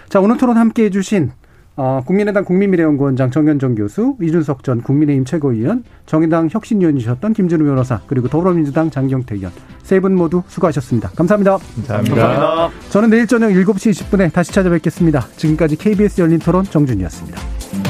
[0.09, 1.33] 자, 오늘 토론 함께 해 주신
[1.77, 8.91] 어, 국민의당 국민미래연구원장 정현정 교수, 이준석 전 국민의힘 최고위원, 정의당 혁신위원이셨던 김준우 변호사, 그리고 더불어민주당
[8.91, 11.11] 장경태 의원 세 분 모두 수고하셨습니다.
[11.11, 11.59] 감사합니다.
[11.77, 12.71] 감사합니다.
[12.91, 15.27] 저는 내일 저녁 7시 20분에 다시 찾아뵙겠습니다.
[15.37, 17.86] 지금까지 KBS 열린 토론 정준이었습니다.